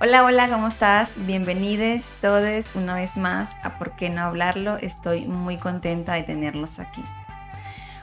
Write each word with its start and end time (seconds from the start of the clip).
Hola, 0.00 0.24
hola, 0.24 0.48
¿cómo 0.48 0.66
estás? 0.66 1.24
Bienvenidos 1.24 2.12
todos 2.20 2.74
una 2.74 2.96
vez 2.96 3.16
más 3.16 3.56
a 3.62 3.78
¿Por 3.78 3.94
qué 3.94 4.10
no 4.10 4.22
hablarlo? 4.22 4.76
Estoy 4.76 5.26
muy 5.26 5.56
contenta 5.56 6.14
de 6.14 6.24
tenerlos 6.24 6.80
aquí. 6.80 7.00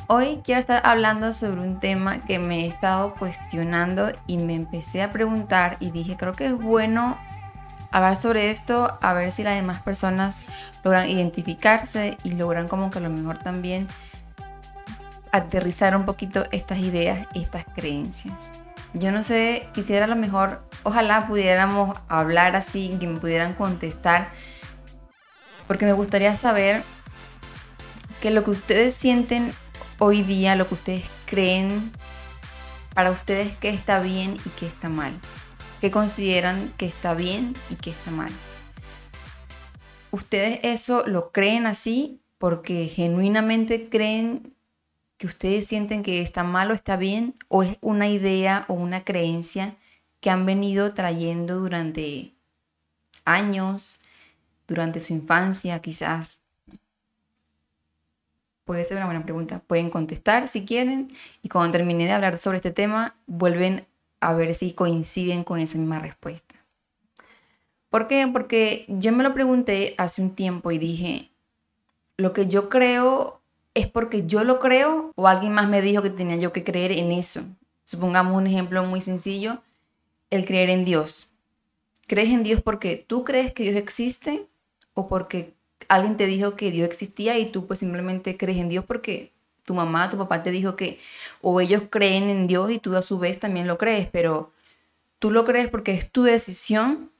Hoy 0.07 0.39
quiero 0.41 0.61
estar 0.61 0.81
hablando 0.85 1.33
sobre 1.33 1.59
un 1.59 1.79
tema 1.79 2.19
que 2.19 2.39
me 2.39 2.61
he 2.61 2.67
estado 2.67 3.13
cuestionando 3.15 4.09
y 4.25 4.37
me 4.37 4.55
empecé 4.55 5.01
a 5.01 5.11
preguntar 5.11 5.75
y 5.81 5.91
dije, 5.91 6.15
creo 6.15 6.31
que 6.31 6.45
es 6.45 6.57
bueno 6.57 7.19
hablar 7.91 8.15
sobre 8.15 8.51
esto, 8.51 8.97
a 9.01 9.11
ver 9.11 9.33
si 9.33 9.43
las 9.43 9.55
demás 9.55 9.81
personas 9.81 10.43
logran 10.85 11.09
identificarse 11.09 12.17
y 12.23 12.31
logran 12.31 12.69
como 12.69 12.89
que 12.89 12.99
a 12.99 13.01
lo 13.01 13.09
mejor 13.09 13.37
también 13.37 13.85
aterrizar 15.33 15.97
un 15.97 16.05
poquito 16.05 16.45
estas 16.51 16.79
ideas, 16.79 17.27
estas 17.33 17.65
creencias. 17.65 18.53
Yo 18.93 19.11
no 19.11 19.23
sé, 19.23 19.67
quisiera 19.73 20.05
a 20.05 20.07
lo 20.07 20.15
mejor, 20.15 20.63
ojalá 20.83 21.27
pudiéramos 21.27 21.97
hablar 22.07 22.55
así, 22.55 22.97
que 22.99 23.07
me 23.07 23.19
pudieran 23.19 23.53
contestar, 23.53 24.31
porque 25.67 25.85
me 25.85 25.93
gustaría 25.93 26.35
saber 26.35 26.83
que 28.19 28.31
lo 28.31 28.43
que 28.43 28.51
ustedes 28.51 28.93
sienten 28.93 29.53
hoy 29.99 30.23
día, 30.23 30.55
lo 30.55 30.67
que 30.67 30.73
ustedes 30.73 31.09
creen, 31.25 31.91
para 32.93 33.11
ustedes 33.11 33.55
qué 33.55 33.69
está 33.69 33.99
bien 33.99 34.37
y 34.45 34.49
qué 34.49 34.67
está 34.67 34.89
mal 34.89 35.13
qué 35.81 35.89
consideran 35.89 36.71
que 36.77 36.85
está 36.85 37.15
bien 37.15 37.55
y 37.69 37.75
qué 37.75 37.89
está 37.89 38.11
mal. 38.11 38.31
¿Ustedes 40.11 40.59
eso 40.63 41.03
lo 41.07 41.31
creen 41.31 41.65
así 41.65 42.21
porque 42.37 42.85
genuinamente 42.85 43.89
creen 43.89 44.55
que 45.21 45.27
ustedes 45.27 45.67
sienten 45.67 46.01
que 46.01 46.19
está 46.19 46.43
mal 46.43 46.71
o 46.71 46.73
está 46.73 46.97
bien? 46.97 47.35
¿O 47.47 47.61
es 47.61 47.77
una 47.81 48.09
idea 48.09 48.65
o 48.67 48.73
una 48.73 49.03
creencia 49.03 49.75
que 50.19 50.31
han 50.31 50.47
venido 50.47 50.95
trayendo 50.95 51.59
durante 51.59 52.33
años, 53.23 53.99
durante 54.67 54.99
su 54.99 55.13
infancia 55.13 55.79
quizás? 55.79 56.41
Puede 58.65 58.83
ser 58.83 58.97
una 58.97 59.05
buena 59.05 59.23
pregunta. 59.23 59.59
Pueden 59.59 59.91
contestar 59.91 60.47
si 60.47 60.65
quieren 60.65 61.07
y 61.43 61.49
cuando 61.49 61.73
termine 61.77 62.05
de 62.05 62.13
hablar 62.13 62.39
sobre 62.39 62.57
este 62.57 62.71
tema 62.71 63.15
vuelven 63.27 63.85
a 64.21 64.33
ver 64.33 64.55
si 64.55 64.73
coinciden 64.73 65.43
con 65.43 65.59
esa 65.59 65.77
misma 65.77 65.99
respuesta. 65.99 66.55
¿Por 67.91 68.07
qué? 68.07 68.27
Porque 68.33 68.85
yo 68.87 69.11
me 69.11 69.21
lo 69.21 69.35
pregunté 69.35 69.93
hace 69.99 70.23
un 70.23 70.33
tiempo 70.33 70.71
y 70.71 70.79
dije, 70.79 71.29
lo 72.17 72.33
que 72.33 72.47
yo 72.47 72.69
creo 72.69 73.40
es 73.73 73.87
porque 73.87 74.25
yo 74.25 74.43
lo 74.43 74.59
creo 74.59 75.11
o 75.15 75.27
alguien 75.27 75.53
más 75.53 75.69
me 75.69 75.81
dijo 75.81 76.01
que 76.01 76.09
tenía 76.09 76.35
yo 76.35 76.51
que 76.51 76.63
creer 76.63 76.91
en 76.91 77.11
eso. 77.11 77.41
Supongamos 77.85 78.35
un 78.35 78.47
ejemplo 78.47 78.83
muy 78.83 79.01
sencillo, 79.01 79.61
el 80.29 80.45
creer 80.45 80.69
en 80.69 80.85
Dios. 80.85 81.29
¿Crees 82.07 82.29
en 82.29 82.43
Dios 82.43 82.61
porque 82.61 83.03
tú 83.07 83.23
crees 83.23 83.53
que 83.53 83.63
Dios 83.63 83.75
existe 83.75 84.47
o 84.93 85.07
porque 85.07 85.53
alguien 85.87 86.17
te 86.17 86.25
dijo 86.25 86.55
que 86.55 86.71
Dios 86.71 86.87
existía 86.87 87.37
y 87.39 87.51
tú 87.51 87.67
pues 87.67 87.79
simplemente 87.79 88.37
crees 88.37 88.57
en 88.57 88.69
Dios 88.69 88.85
porque 88.85 89.31
tu 89.63 89.73
mamá, 89.73 90.09
tu 90.09 90.17
papá 90.17 90.43
te 90.43 90.51
dijo 90.51 90.75
que, 90.75 90.99
o 91.41 91.61
ellos 91.61 91.83
creen 91.89 92.29
en 92.29 92.47
Dios 92.47 92.71
y 92.71 92.79
tú 92.79 92.95
a 92.95 93.01
su 93.01 93.19
vez 93.19 93.39
también 93.39 93.67
lo 93.67 93.77
crees, 93.77 94.07
pero 94.11 94.51
tú 95.19 95.31
lo 95.31 95.45
crees 95.45 95.69
porque 95.69 95.93
es 95.93 96.11
tu 96.11 96.23
decisión 96.23 97.11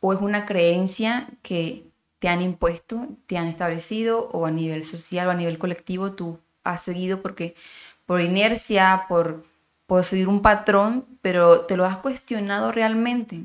o 0.00 0.12
es 0.12 0.20
una 0.20 0.46
creencia 0.46 1.28
que 1.42 1.84
te 2.24 2.30
han 2.30 2.40
impuesto, 2.40 3.06
te 3.26 3.36
han 3.36 3.48
establecido 3.48 4.30
o 4.32 4.46
a 4.46 4.50
nivel 4.50 4.82
social 4.82 5.28
o 5.28 5.30
a 5.30 5.34
nivel 5.34 5.58
colectivo 5.58 6.12
tú 6.12 6.40
has 6.62 6.80
seguido 6.80 7.20
porque 7.20 7.54
por 8.06 8.22
inercia, 8.22 9.04
por, 9.10 9.44
por 9.86 10.04
seguir 10.04 10.28
un 10.28 10.40
patrón, 10.40 11.04
pero 11.20 11.66
te 11.66 11.76
lo 11.76 11.84
has 11.84 11.98
cuestionado 11.98 12.72
realmente. 12.72 13.42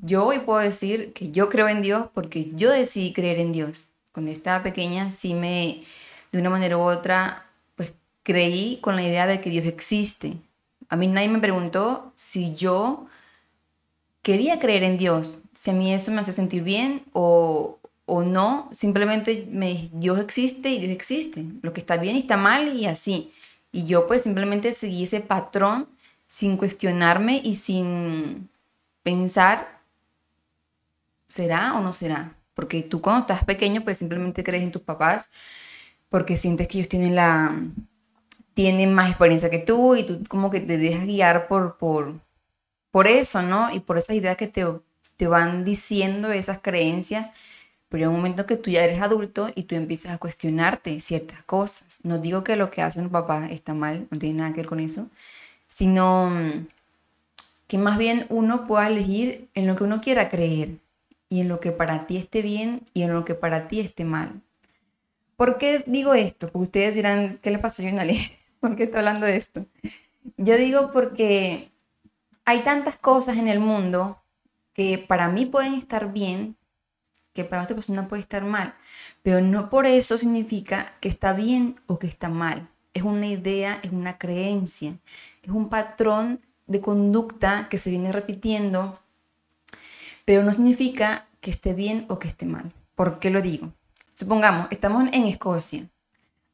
Yo 0.00 0.24
hoy 0.24 0.38
puedo 0.38 0.60
decir 0.60 1.12
que 1.12 1.30
yo 1.30 1.50
creo 1.50 1.68
en 1.68 1.82
Dios 1.82 2.06
porque 2.14 2.46
yo 2.46 2.70
decidí 2.70 3.12
creer 3.12 3.40
en 3.40 3.52
Dios. 3.52 3.88
Cuando 4.12 4.32
estaba 4.32 4.62
pequeña 4.62 5.10
sí 5.10 5.34
me, 5.34 5.84
de 6.30 6.38
una 6.38 6.48
manera 6.48 6.78
u 6.78 6.80
otra, 6.80 7.44
pues 7.76 7.92
creí 8.22 8.78
con 8.80 8.96
la 8.96 9.02
idea 9.02 9.26
de 9.26 9.42
que 9.42 9.50
Dios 9.50 9.66
existe. 9.66 10.38
A 10.88 10.96
mí 10.96 11.08
nadie 11.08 11.28
me 11.28 11.40
preguntó 11.40 12.14
si 12.16 12.54
yo 12.54 13.06
quería 14.22 14.58
creer 14.58 14.84
en 14.84 14.96
Dios, 14.96 15.40
si 15.52 15.70
a 15.70 15.74
mí 15.74 15.92
eso 15.92 16.10
me 16.12 16.20
hace 16.20 16.32
sentir 16.32 16.62
bien 16.62 17.04
o, 17.12 17.78
o 18.06 18.22
no. 18.22 18.68
Simplemente 18.72 19.46
me 19.50 19.90
Dios 19.92 20.18
existe 20.20 20.70
y 20.70 20.78
Dios 20.78 20.92
existe. 20.92 21.44
Lo 21.62 21.72
que 21.72 21.80
está 21.80 21.96
bien 21.96 22.16
y 22.16 22.20
está 22.20 22.36
mal 22.36 22.74
y 22.74 22.86
así. 22.86 23.32
Y 23.72 23.84
yo 23.86 24.06
pues 24.06 24.22
simplemente 24.22 24.72
seguí 24.72 25.04
ese 25.04 25.20
patrón 25.20 25.88
sin 26.26 26.56
cuestionarme 26.56 27.40
y 27.44 27.56
sin 27.56 28.48
pensar, 29.02 29.82
¿será 31.28 31.74
o 31.74 31.82
no 31.82 31.92
será? 31.92 32.36
Porque 32.54 32.82
tú 32.82 33.00
cuando 33.00 33.20
estás 33.20 33.44
pequeño 33.44 33.82
pues 33.82 33.98
simplemente 33.98 34.44
crees 34.44 34.62
en 34.62 34.72
tus 34.72 34.82
papás 34.82 35.30
porque 36.08 36.36
sientes 36.36 36.68
que 36.68 36.78
ellos 36.78 36.88
tienen 36.88 37.14
la 37.14 37.58
tienen 38.54 38.92
más 38.92 39.08
experiencia 39.08 39.50
que 39.50 39.58
tú 39.58 39.96
y 39.96 40.04
tú 40.04 40.22
como 40.28 40.50
que 40.50 40.60
te 40.60 40.76
dejas 40.76 41.06
guiar 41.06 41.48
por, 41.48 41.78
por, 41.78 42.20
por 42.92 43.08
eso, 43.08 43.42
¿no? 43.42 43.74
Y 43.74 43.80
por 43.80 43.98
esas 43.98 44.14
ideas 44.14 44.36
que 44.36 44.46
te, 44.46 44.64
te 45.16 45.26
van 45.26 45.64
diciendo, 45.64 46.30
esas 46.30 46.58
creencias. 46.58 47.30
Pero 47.88 48.04
hay 48.04 48.08
un 48.08 48.16
momento 48.16 48.46
que 48.46 48.56
tú 48.56 48.70
ya 48.70 48.84
eres 48.84 49.00
adulto 49.00 49.50
y 49.54 49.64
tú 49.64 49.74
empiezas 49.74 50.12
a 50.12 50.18
cuestionarte 50.18 51.00
ciertas 51.00 51.42
cosas. 51.42 52.00
No 52.04 52.18
digo 52.18 52.44
que 52.44 52.56
lo 52.56 52.70
que 52.70 52.82
hacen 52.82 53.04
los 53.04 53.12
papás 53.12 53.50
está 53.50 53.74
mal, 53.74 54.06
no 54.10 54.18
tiene 54.18 54.38
nada 54.38 54.52
que 54.52 54.60
ver 54.60 54.66
con 54.66 54.80
eso, 54.80 55.08
sino 55.66 56.30
que 57.66 57.78
más 57.78 57.98
bien 57.98 58.26
uno 58.28 58.66
pueda 58.66 58.86
elegir 58.86 59.48
en 59.54 59.66
lo 59.66 59.76
que 59.76 59.84
uno 59.84 60.00
quiera 60.00 60.28
creer 60.28 60.78
y 61.28 61.40
en 61.40 61.48
lo 61.48 61.60
que 61.60 61.72
para 61.72 62.06
ti 62.06 62.18
esté 62.18 62.42
bien 62.42 62.82
y 62.92 63.02
en 63.02 63.14
lo 63.14 63.24
que 63.24 63.34
para 63.34 63.68
ti 63.68 63.80
esté 63.80 64.04
mal. 64.04 64.42
¿Por 65.36 65.58
qué 65.58 65.82
digo 65.86 66.14
esto? 66.14 66.50
Ustedes 66.52 66.94
dirán, 66.94 67.38
¿qué 67.42 67.50
le 67.50 67.58
pasa 67.58 67.82
a 67.82 67.86
Yunali? 67.88 68.20
¿Por 68.60 68.76
qué 68.76 68.84
está 68.84 68.98
hablando 68.98 69.26
de 69.26 69.36
esto? 69.36 69.66
Yo 70.36 70.56
digo 70.56 70.90
porque 70.92 71.71
hay 72.44 72.60
tantas 72.62 72.96
cosas 72.96 73.38
en 73.38 73.48
el 73.48 73.60
mundo 73.60 74.22
que 74.72 74.98
para 74.98 75.28
mí 75.28 75.46
pueden 75.46 75.74
estar 75.74 76.12
bien, 76.12 76.56
que 77.32 77.44
para 77.44 77.62
otra 77.62 77.76
persona 77.76 78.08
puede 78.08 78.22
estar 78.22 78.44
mal, 78.44 78.74
pero 79.22 79.40
no 79.40 79.70
por 79.70 79.86
eso 79.86 80.18
significa 80.18 80.94
que 81.00 81.08
está 81.08 81.32
bien 81.32 81.80
o 81.86 81.98
que 81.98 82.06
está 82.06 82.28
mal. 82.28 82.68
Es 82.94 83.02
una 83.02 83.26
idea, 83.26 83.80
es 83.82 83.92
una 83.92 84.18
creencia, 84.18 84.98
es 85.42 85.50
un 85.50 85.68
patrón 85.68 86.40
de 86.66 86.80
conducta 86.80 87.68
que 87.68 87.78
se 87.78 87.90
viene 87.90 88.12
repitiendo, 88.12 89.00
pero 90.24 90.42
no 90.42 90.52
significa 90.52 91.26
que 91.40 91.50
esté 91.50 91.74
bien 91.74 92.06
o 92.08 92.18
que 92.18 92.28
esté 92.28 92.46
mal. 92.46 92.72
¿Por 92.94 93.18
qué 93.18 93.30
lo 93.30 93.40
digo? 93.40 93.72
Supongamos, 94.14 94.68
estamos 94.70 95.08
en 95.12 95.24
Escocia. 95.24 95.88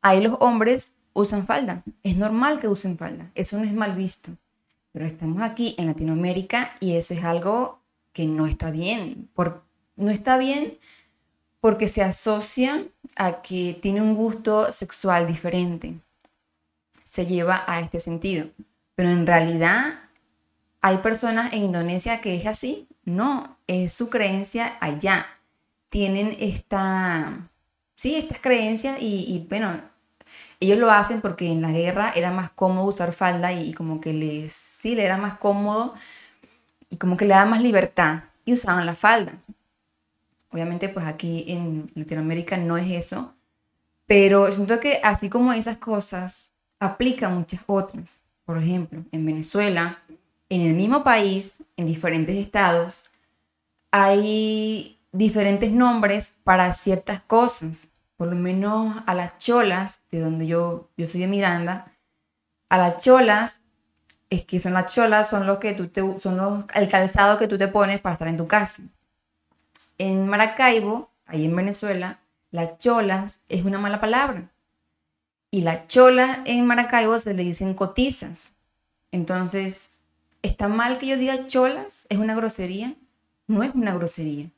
Ahí 0.00 0.22
los 0.22 0.36
hombres 0.40 0.94
usan 1.12 1.46
falda. 1.46 1.82
Es 2.02 2.16
normal 2.16 2.60
que 2.60 2.68
usen 2.68 2.96
falda. 2.96 3.30
Eso 3.34 3.58
no 3.58 3.64
es 3.64 3.74
mal 3.74 3.94
visto. 3.94 4.32
Pero 4.98 5.06
estamos 5.06 5.44
aquí 5.44 5.76
en 5.78 5.86
Latinoamérica 5.86 6.74
y 6.80 6.96
eso 6.96 7.14
es 7.14 7.22
algo 7.22 7.78
que 8.12 8.26
no 8.26 8.48
está 8.48 8.72
bien. 8.72 9.30
Por, 9.32 9.62
no 9.94 10.10
está 10.10 10.36
bien 10.38 10.76
porque 11.60 11.86
se 11.86 12.02
asocia 12.02 12.84
a 13.14 13.40
que 13.40 13.78
tiene 13.80 14.02
un 14.02 14.16
gusto 14.16 14.72
sexual 14.72 15.28
diferente. 15.28 16.00
Se 17.04 17.26
lleva 17.26 17.62
a 17.68 17.78
este 17.78 18.00
sentido. 18.00 18.48
Pero 18.96 19.10
en 19.10 19.24
realidad 19.24 20.00
hay 20.80 20.98
personas 20.98 21.52
en 21.52 21.62
Indonesia 21.62 22.20
que 22.20 22.34
es 22.34 22.46
así. 22.46 22.88
No, 23.04 23.56
es 23.68 23.92
su 23.92 24.10
creencia 24.10 24.78
allá 24.80 25.26
tienen 25.90 26.36
esta, 26.40 27.48
sí, 27.94 28.16
estas 28.16 28.40
creencias 28.40 28.98
y, 29.00 29.46
bueno, 29.48 29.80
Ellos 30.60 30.78
lo 30.78 30.90
hacen 30.90 31.20
porque 31.20 31.50
en 31.50 31.62
la 31.62 31.70
guerra 31.70 32.10
era 32.14 32.30
más 32.32 32.50
cómodo 32.50 32.86
usar 32.86 33.12
falda 33.12 33.52
y, 33.52 33.72
como 33.74 34.00
que 34.00 34.12
les, 34.12 34.52
sí, 34.52 34.94
le 34.94 35.04
era 35.04 35.16
más 35.16 35.34
cómodo 35.34 35.94
y 36.90 36.96
como 36.96 37.16
que 37.16 37.26
le 37.26 37.34
da 37.34 37.46
más 37.46 37.60
libertad 37.60 38.24
y 38.44 38.54
usaban 38.54 38.86
la 38.86 38.94
falda. 38.94 39.34
Obviamente 40.50 40.88
pues 40.88 41.06
aquí 41.06 41.44
en 41.48 41.86
Latinoamérica 41.94 42.56
no 42.56 42.76
es 42.78 42.90
eso, 42.90 43.34
pero 44.06 44.50
siento 44.50 44.80
que 44.80 45.00
así 45.04 45.28
como 45.28 45.52
esas 45.52 45.76
cosas, 45.76 46.54
aplica 46.80 47.28
muchas 47.28 47.64
otras. 47.66 48.22
Por 48.44 48.58
ejemplo, 48.58 49.04
en 49.12 49.26
Venezuela, 49.26 50.02
en 50.48 50.62
el 50.62 50.74
mismo 50.74 51.04
país, 51.04 51.62
en 51.76 51.86
diferentes 51.86 52.36
estados, 52.36 53.10
hay 53.90 54.98
diferentes 55.12 55.70
nombres 55.70 56.36
para 56.44 56.72
ciertas 56.72 57.20
cosas. 57.20 57.90
Por 58.18 58.28
lo 58.28 58.34
menos 58.34 58.96
a 59.06 59.14
las 59.14 59.38
cholas, 59.38 60.02
de 60.10 60.18
donde 60.18 60.48
yo, 60.48 60.90
yo 60.96 61.06
soy 61.06 61.20
de 61.20 61.28
Miranda, 61.28 61.96
a 62.68 62.76
las 62.76 63.02
cholas, 63.02 63.62
es 64.28 64.44
que 64.44 64.58
son 64.58 64.74
las 64.74 64.92
cholas, 64.92 65.30
son 65.30 65.46
los 65.46 65.58
que 65.58 65.72
tú 65.72 65.86
te, 65.86 66.18
son 66.18 66.36
los, 66.36 66.64
el 66.74 66.88
calzado 66.88 67.38
que 67.38 67.46
tú 67.46 67.56
te 67.56 67.68
pones 67.68 68.00
para 68.00 68.14
estar 68.14 68.26
en 68.26 68.36
tu 68.36 68.48
casa. 68.48 68.82
En 69.98 70.26
Maracaibo, 70.26 71.12
ahí 71.26 71.44
en 71.44 71.54
Venezuela, 71.54 72.18
las 72.50 72.76
cholas 72.78 73.42
es 73.48 73.64
una 73.64 73.78
mala 73.78 74.00
palabra. 74.00 74.50
Y 75.52 75.62
las 75.62 75.86
cholas 75.86 76.40
en 76.44 76.66
Maracaibo 76.66 77.20
se 77.20 77.34
le 77.34 77.44
dicen 77.44 77.72
cotizas. 77.74 78.54
Entonces, 79.12 80.00
¿está 80.42 80.66
mal 80.66 80.98
que 80.98 81.06
yo 81.06 81.16
diga 81.16 81.46
cholas? 81.46 82.08
¿Es 82.08 82.18
una 82.18 82.34
grosería? 82.34 82.96
No 83.46 83.62
es 83.62 83.72
una 83.76 83.94
grosería. 83.94 84.50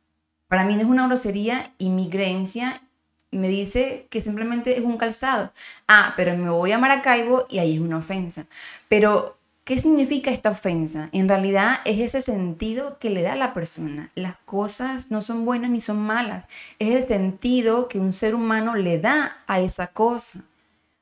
Para 0.49 0.65
mí 0.65 0.77
no 0.77 0.81
es 0.81 0.89
una 0.89 1.07
grosería 1.07 1.75
y 1.77 1.91
mi 1.91 2.09
creencia 2.09 2.81
me 3.31 3.49
dice 3.49 4.06
que 4.11 4.23
simplemente 4.23 4.77
es 4.77 4.85
un 4.85 4.97
calzado. 4.97 5.53
Ah, 5.88 6.15
pero 6.17 6.37
me 6.37 6.50
voy 6.50 6.73
a 6.73 6.79
Maracaibo 6.79 7.44
y 7.49 7.59
ahí 7.59 7.75
es 7.75 7.81
una 7.81 7.99
ofensa. 7.99 8.47
Pero, 8.88 9.37
¿qué 9.65 9.79
significa 9.79 10.31
esta 10.31 10.50
ofensa? 10.50 11.09
En 11.12 11.29
realidad 11.29 11.81
es 11.85 12.00
ese 12.00 12.23
sentido 12.23 12.99
que 12.99 13.11
le 13.11 13.23
da 13.23 13.32
a 13.32 13.37
la 13.37 13.55
persona. 13.55 14.11
Las 14.15 14.37
cosas 14.44 15.11
no 15.11 15.23
son 15.23 15.44
buenas 15.44 15.71
ni 15.71 15.81
son 15.81 15.99
malas. 15.99 16.44
Es 16.79 16.91
el 16.91 17.06
sentido 17.06 17.88
que 17.88 17.99
un 17.99 18.12
ser 18.12 18.35
humano 18.35 18.75
le 18.75 18.99
da 18.99 19.38
a 19.47 19.61
esa 19.61 19.88
cosa, 19.88 20.44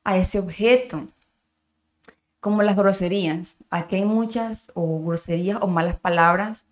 a 0.03 0.17
ese 0.17 0.39
objeto. 0.39 1.07
Como 2.39 2.63
las 2.63 2.77
groserías. 2.77 3.57
Aquí 3.69 3.97
hay 3.97 4.05
muchas 4.05 4.71
o 4.73 5.03
groserías 5.03 5.59
o 5.61 5.67
malas 5.67 5.99
palabras 5.99 6.67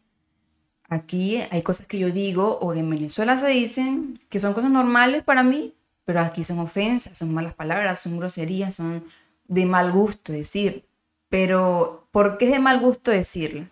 Aquí 0.90 1.42
hay 1.52 1.62
cosas 1.64 1.86
que 1.86 2.00
yo 2.00 2.12
digo 2.12 2.60
o 2.62 2.74
en 2.74 2.90
Venezuela 2.90 3.38
se 3.38 3.48
dicen 3.48 4.18
que 4.30 4.40
son 4.40 4.54
cosas 4.54 4.72
normales 4.72 5.24
para 5.24 5.44
mí, 5.44 5.74
pero 6.06 6.22
aquí 6.22 6.46
son 6.46 6.60
ofensas, 6.60 7.18
son 7.18 7.34
malas 7.34 7.54
palabras, 7.54 8.00
son 8.00 8.18
groserías, 8.18 8.76
son 8.76 9.04
de 9.48 9.66
mal 9.66 9.92
gusto 9.92 10.32
decir. 10.32 10.86
Pero, 11.30 12.08
¿por 12.12 12.38
qué 12.38 12.46
es 12.46 12.52
de 12.52 12.60
mal 12.60 12.80
gusto 12.80 13.12
decirlo? 13.12 13.68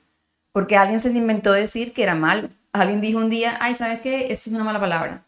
Porque 0.51 0.75
alguien 0.75 0.99
se 0.99 1.09
le 1.09 1.19
inventó 1.19 1.53
decir 1.53 1.93
que 1.93 2.03
era 2.03 2.15
malo. 2.15 2.49
Alguien 2.73 2.99
dijo 2.99 3.19
un 3.19 3.29
día, 3.29 3.57
ay, 3.61 3.75
¿sabes 3.75 3.99
qué? 4.01 4.23
Esa 4.25 4.49
es 4.49 4.55
una 4.55 4.65
mala 4.65 4.81
palabra. 4.81 5.25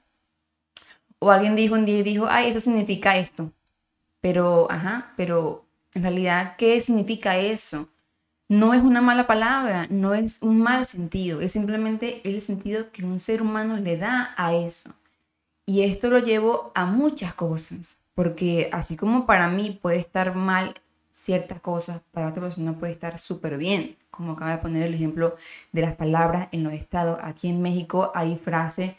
O 1.19 1.31
alguien 1.31 1.56
dijo 1.56 1.75
un 1.75 1.86
día 1.86 2.00
y 2.00 2.04
dijo, 2.04 2.28
ay, 2.30 2.50
eso 2.50 2.60
significa 2.60 3.18
esto. 3.18 3.54
Pero, 4.19 4.68
ajá, 4.69 5.13
pero 5.16 5.66
en 5.94 6.04
realidad, 6.04 6.56
¿qué 6.57 6.81
significa 6.81 7.38
eso? 7.38 7.89
No 8.49 8.73
es 8.73 8.81
una 8.81 9.01
mala 9.01 9.27
palabra, 9.27 9.88
no 9.89 10.13
es 10.13 10.41
un 10.41 10.59
mal 10.59 10.85
sentido, 10.85 11.41
es 11.41 11.51
simplemente 11.51 12.21
el 12.29 12.41
sentido 12.41 12.91
que 12.91 13.03
un 13.03 13.19
ser 13.19 13.41
humano 13.41 13.77
le 13.77 13.97
da 13.97 14.33
a 14.38 14.53
eso. 14.53 14.94
Y 15.65 15.83
esto 15.83 16.09
lo 16.09 16.19
llevo 16.19 16.71
a 16.75 16.85
muchas 16.85 17.33
cosas, 17.33 17.99
porque 18.15 18.69
así 18.71 18.95
como 18.95 19.25
para 19.25 19.49
mí 19.49 19.77
puede 19.81 19.97
estar 19.97 20.33
mal 20.33 20.75
ciertas 21.11 21.59
cosas, 21.59 22.01
para 22.11 22.27
otra 22.27 22.44
persona 22.44 22.77
puede 22.77 22.94
estar 22.94 23.19
súper 23.19 23.57
bien, 23.57 23.97
como 24.11 24.33
acaba 24.33 24.51
de 24.51 24.59
poner 24.59 24.83
el 24.83 24.93
ejemplo 24.93 25.35
de 25.73 25.81
las 25.81 25.95
palabras 25.95 26.47
en 26.51 26.63
los 26.63 26.73
estados. 26.73 27.19
Aquí 27.21 27.50
en 27.50 27.61
México 27.61 28.11
hay 28.15 28.38
frases 28.38 28.93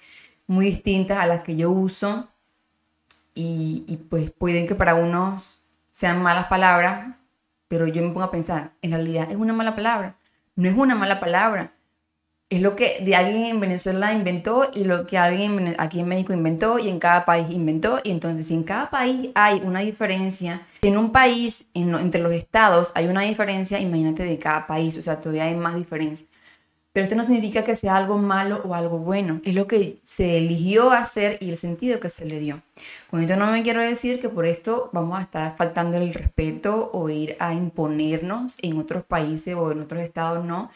muy 0.47 0.67
distintas 0.67 1.19
a 1.19 1.27
las 1.27 1.41
que 1.43 1.57
yo 1.57 1.71
uso 1.71 2.29
y, 3.35 3.85
y 3.87 3.97
pues 3.97 4.31
pueden 4.31 4.67
que 4.67 4.75
para 4.75 4.95
unos 4.95 5.59
sean 5.91 6.23
malas 6.23 6.47
palabras, 6.47 7.18
pero 7.69 7.87
yo 7.87 8.03
me 8.03 8.09
pongo 8.09 8.23
a 8.23 8.31
pensar, 8.31 8.73
en 8.83 8.93
realidad 8.93 9.31
es 9.31 9.37
una 9.37 9.53
mala 9.53 9.75
palabra. 9.75 10.17
No 10.57 10.69
es 10.69 10.77
una 10.77 10.95
mala 10.95 11.21
palabra. 11.21 11.75
Es 12.51 12.63
lo 12.63 12.75
que 12.75 13.01
de 13.05 13.15
alguien 13.15 13.45
en 13.45 13.61
Venezuela 13.61 14.13
inventó 14.13 14.71
y 14.75 14.85
lo 14.85 15.07
que 15.07 15.19
alguien 15.19 15.77
aquí 15.79 16.01
en 16.01 16.09
México 16.09 16.33
inventó 16.33 16.79
y 16.79 16.89
en 16.89 16.99
cada 16.99 17.27
país 17.27 17.47
inventó. 17.51 18.01
Y 18.03 18.11
entonces, 18.11 18.47
si 18.47 18.55
en 18.55 18.65
cada 18.65 18.91
país 18.91 19.31
hay 19.35 19.61
una 19.63 19.81
diferencia, 19.81 20.67
en 20.81 20.97
un 20.97 21.13
país, 21.13 21.67
entre 21.75 22.23
los 22.23 22.33
estados, 22.33 22.91
hay 22.95 23.07
una 23.07 23.21
diferencia, 23.21 23.79
imagínate 23.79 24.25
de 24.25 24.39
cada 24.39 24.67
país, 24.67 24.97
o 24.97 25.03
sea, 25.03 25.21
todavía 25.21 25.45
hay 25.45 25.55
más 25.55 25.75
diferencia. 25.75 26.27
Pero 26.99 27.05
esto 27.05 27.15
no 27.15 27.23
significa 27.23 27.63
que 27.63 27.77
sea 27.77 27.97
algo 27.97 28.19
malo 28.19 28.61
o 28.65 28.75
algo 28.75 28.99
bueno, 28.99 29.41
es 29.45 29.55
lo 29.55 29.69
que 29.69 30.01
se 30.03 30.37
eligió 30.37 30.91
hacer 30.91 31.39
y 31.41 31.49
el 31.49 31.57
sentido 31.57 32.01
que 32.01 32.09
se 32.09 32.25
le 32.25 32.41
dio. 32.41 32.61
Con 33.09 33.21
esto 33.21 33.37
no 33.37 33.53
me 33.53 33.63
quiero 33.63 33.81
decir 33.81 34.19
que 34.19 34.29
por 34.29 34.45
esto 34.47 34.91
vamos 34.93 35.17
a 35.17 35.23
estar 35.23 35.57
faltando 35.57 35.97
el 35.97 36.13
respeto 36.13 36.91
o 36.93 37.09
ir 37.09 37.37
a 37.39 37.55
imponernos 37.55 38.57
en 38.63 38.79
otros 38.79 39.05
países 39.05 39.55
o 39.55 39.71
en 39.71 39.79
otros 39.79 40.03
estados, 40.03 40.45
no. 40.45 40.71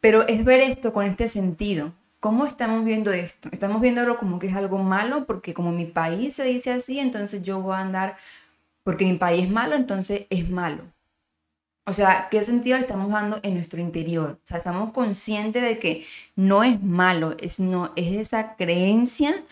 Pero 0.00 0.26
es 0.26 0.44
ver 0.44 0.58
esto 0.58 0.92
con 0.92 1.06
este 1.06 1.28
sentido. 1.28 1.92
¿Cómo 2.18 2.46
estamos 2.46 2.84
viendo 2.84 3.12
esto? 3.12 3.48
Estamos 3.52 3.80
viéndolo 3.80 4.18
como 4.18 4.40
que 4.40 4.48
es 4.48 4.56
algo 4.56 4.78
malo 4.78 5.24
porque 5.24 5.54
como 5.54 5.70
mi 5.70 5.84
país 5.84 6.34
se 6.34 6.42
dice 6.42 6.72
así, 6.72 6.98
entonces 6.98 7.42
yo 7.42 7.60
voy 7.60 7.74
a 7.74 7.78
andar 7.78 8.16
porque 8.82 9.04
mi 9.04 9.14
país 9.18 9.44
es 9.44 9.50
malo, 9.52 9.76
entonces 9.76 10.26
es 10.30 10.50
malo. 10.50 10.82
O 11.86 11.92
sea, 11.92 12.28
¿qué 12.30 12.42
sentido 12.42 12.76
le 12.76 12.82
estamos 12.82 13.10
dando 13.10 13.40
en 13.42 13.54
nuestro 13.54 13.80
interior? 13.80 14.38
O 14.44 14.46
sea, 14.46 14.58
estamos 14.58 14.92
conscientes 14.92 15.62
de 15.62 15.78
que 15.78 16.06
no 16.36 16.62
es 16.62 16.82
malo, 16.82 17.36
es, 17.40 17.58
no, 17.58 17.92
es 17.96 18.12
esa 18.12 18.54
creencia 18.56 19.44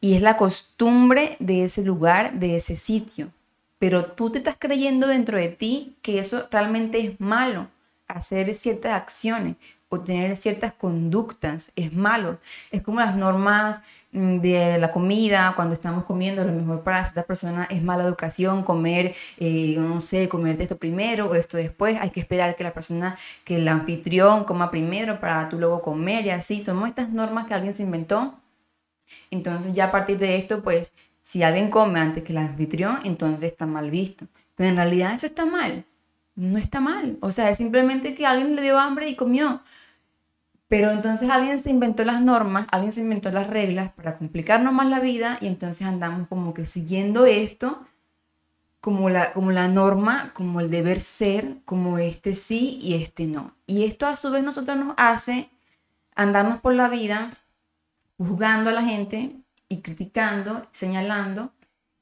y 0.00 0.14
es 0.14 0.22
la 0.22 0.36
costumbre 0.36 1.36
de 1.38 1.64
ese 1.64 1.82
lugar, 1.82 2.38
de 2.38 2.56
ese 2.56 2.76
sitio. 2.76 3.32
Pero 3.78 4.06
tú 4.06 4.30
te 4.30 4.38
estás 4.38 4.56
creyendo 4.58 5.06
dentro 5.06 5.36
de 5.38 5.48
ti 5.48 5.96
que 6.02 6.18
eso 6.18 6.46
realmente 6.50 6.98
es 7.00 7.20
malo, 7.20 7.68
hacer 8.06 8.54
ciertas 8.54 8.92
acciones 8.92 9.56
o 9.92 10.00
tener 10.00 10.36
ciertas 10.36 10.72
conductas 10.72 11.70
es 11.76 11.92
malo. 11.92 12.38
Es 12.70 12.80
como 12.80 13.00
las 13.00 13.14
normas 13.14 13.82
mm, 14.12 14.38
de 14.38 14.78
la 14.78 14.90
comida, 14.90 15.52
cuando 15.54 15.74
estamos 15.74 16.04
comiendo, 16.04 16.42
lo 16.44 16.52
mejor 16.52 16.82
para 16.82 17.02
esta 17.02 17.24
persona 17.24 17.68
es 17.70 17.82
mala 17.82 18.04
educación, 18.04 18.62
comer, 18.62 19.14
eh, 19.38 19.74
no 19.78 20.00
sé, 20.00 20.30
comerte 20.30 20.62
esto 20.62 20.78
primero 20.78 21.26
o 21.28 21.34
esto 21.34 21.58
después. 21.58 21.98
Hay 22.00 22.08
que 22.08 22.20
esperar 22.20 22.56
que 22.56 22.64
la 22.64 22.72
persona, 22.72 23.18
que 23.44 23.56
el 23.56 23.68
anfitrión 23.68 24.44
coma 24.44 24.70
primero 24.70 25.20
para 25.20 25.50
tú 25.50 25.58
luego 25.58 25.82
comer 25.82 26.24
y 26.24 26.30
así. 26.30 26.62
Somos 26.62 26.88
estas 26.88 27.10
normas 27.10 27.46
que 27.46 27.52
alguien 27.52 27.74
se 27.74 27.82
inventó. 27.82 28.40
Entonces 29.30 29.74
ya 29.74 29.86
a 29.86 29.90
partir 29.92 30.16
de 30.16 30.38
esto, 30.38 30.62
pues, 30.62 30.92
si 31.20 31.42
alguien 31.42 31.68
come 31.68 32.00
antes 32.00 32.22
que 32.24 32.32
el 32.32 32.38
anfitrión, 32.38 32.98
entonces 33.04 33.52
está 33.52 33.66
mal 33.66 33.90
visto. 33.90 34.26
Pero 34.54 34.70
en 34.70 34.76
realidad 34.76 35.14
eso 35.14 35.26
está 35.26 35.44
mal. 35.44 35.84
No 36.34 36.56
está 36.56 36.80
mal. 36.80 37.18
O 37.20 37.30
sea, 37.30 37.50
es 37.50 37.58
simplemente 37.58 38.14
que 38.14 38.24
alguien 38.24 38.56
le 38.56 38.62
dio 38.62 38.78
hambre 38.78 39.06
y 39.08 39.16
comió. 39.16 39.60
Pero 40.72 40.90
entonces 40.90 41.28
alguien 41.28 41.58
se 41.58 41.68
inventó 41.68 42.02
las 42.02 42.24
normas, 42.24 42.66
alguien 42.70 42.92
se 42.92 43.02
inventó 43.02 43.30
las 43.30 43.46
reglas 43.46 43.92
para 43.92 44.16
complicarnos 44.16 44.72
más 44.72 44.86
la 44.86 45.00
vida 45.00 45.36
y 45.42 45.46
entonces 45.46 45.86
andamos 45.86 46.28
como 46.28 46.54
que 46.54 46.64
siguiendo 46.64 47.26
esto 47.26 47.84
como 48.80 49.10
la, 49.10 49.34
como 49.34 49.50
la 49.50 49.68
norma, 49.68 50.32
como 50.32 50.60
el 50.60 50.70
deber 50.70 50.98
ser, 51.00 51.58
como 51.66 51.98
este 51.98 52.32
sí 52.32 52.78
y 52.80 52.94
este 52.94 53.26
no. 53.26 53.54
Y 53.66 53.84
esto 53.84 54.06
a 54.06 54.16
su 54.16 54.30
vez 54.30 54.42
nosotros 54.44 54.78
nos 54.78 54.94
hace 54.96 55.50
andarnos 56.14 56.58
por 56.62 56.72
la 56.72 56.88
vida 56.88 57.30
juzgando 58.16 58.70
a 58.70 58.72
la 58.72 58.82
gente 58.82 59.36
y 59.68 59.82
criticando, 59.82 60.62
señalando. 60.70 61.52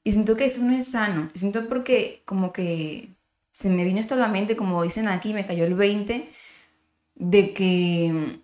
Y 0.04 0.12
siento 0.12 0.36
que 0.36 0.44
eso 0.44 0.62
no 0.62 0.72
es 0.72 0.92
sano. 0.92 1.28
Siento 1.34 1.68
porque 1.68 2.22
como 2.24 2.52
que 2.52 3.16
se 3.50 3.68
me 3.68 3.82
vino 3.82 3.98
esto 3.98 4.14
a 4.14 4.18
la 4.18 4.28
mente, 4.28 4.54
como 4.54 4.80
dicen 4.84 5.08
aquí, 5.08 5.34
me 5.34 5.44
cayó 5.44 5.64
el 5.64 5.74
20, 5.74 6.30
de 7.16 7.52
que 7.52 8.40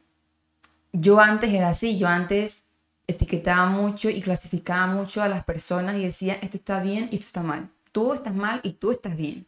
yo 0.99 1.21
antes 1.21 1.53
era 1.53 1.69
así, 1.69 1.99
yo 1.99 2.09
antes 2.09 2.67
etiquetaba 3.07 3.67
mucho 3.67 4.11
y 4.11 4.21
clasificaba 4.21 4.87
mucho 4.87 5.23
a 5.23 5.29
las 5.29 5.45
personas 5.45 5.97
y 5.97 6.03
decía, 6.03 6.35
esto 6.43 6.57
está 6.57 6.81
bien 6.81 7.09
y 7.11 7.15
esto 7.15 7.27
está 7.27 7.43
mal. 7.43 7.71
Tú 7.93 8.13
estás 8.13 8.35
mal 8.35 8.61
y 8.63 8.73
tú 8.73 8.91
estás 8.91 9.17
bien. 9.17 9.47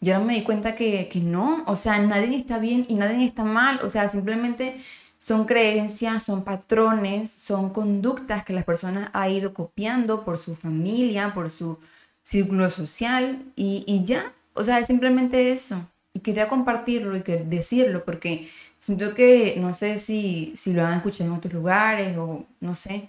Y 0.00 0.10
ahora 0.10 0.24
me 0.24 0.34
di 0.34 0.42
cuenta 0.42 0.74
que, 0.74 1.08
que 1.08 1.20
no, 1.20 1.64
o 1.66 1.76
sea, 1.76 1.98
nadie 1.98 2.36
está 2.36 2.58
bien 2.58 2.86
y 2.88 2.94
nadie 2.94 3.24
está 3.24 3.44
mal, 3.44 3.80
o 3.82 3.90
sea, 3.90 4.08
simplemente 4.08 4.80
son 5.18 5.44
creencias, 5.44 6.22
son 6.22 6.44
patrones, 6.44 7.30
son 7.30 7.70
conductas 7.70 8.42
que 8.42 8.54
las 8.54 8.64
personas 8.64 9.10
han 9.12 9.30
ido 9.30 9.52
copiando 9.52 10.24
por 10.24 10.38
su 10.38 10.56
familia, 10.56 11.34
por 11.34 11.50
su 11.50 11.78
círculo 12.22 12.70
social 12.70 13.44
y, 13.54 13.84
y 13.86 14.02
ya, 14.02 14.32
o 14.54 14.64
sea, 14.64 14.78
es 14.78 14.86
simplemente 14.86 15.52
eso. 15.52 15.86
Quería 16.22 16.48
compartirlo 16.48 17.16
y 17.16 17.22
que 17.22 17.38
decirlo 17.38 18.04
porque 18.04 18.48
Siento 18.80 19.12
que, 19.12 19.56
no 19.58 19.74
sé 19.74 19.98
si, 19.98 20.52
si 20.56 20.72
lo 20.72 20.84
han 20.84 20.94
escuchado 20.94 21.30
en 21.30 21.36
otros 21.36 21.52
lugares 21.52 22.16
o 22.16 22.46
no 22.60 22.74
sé, 22.74 23.08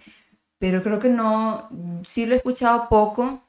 pero 0.60 0.84
creo 0.84 1.00
que 1.00 1.08
no, 1.10 1.70
sí 2.04 2.26
lo 2.26 2.34
he 2.34 2.38
escuchado 2.38 2.90
poco. 2.90 3.42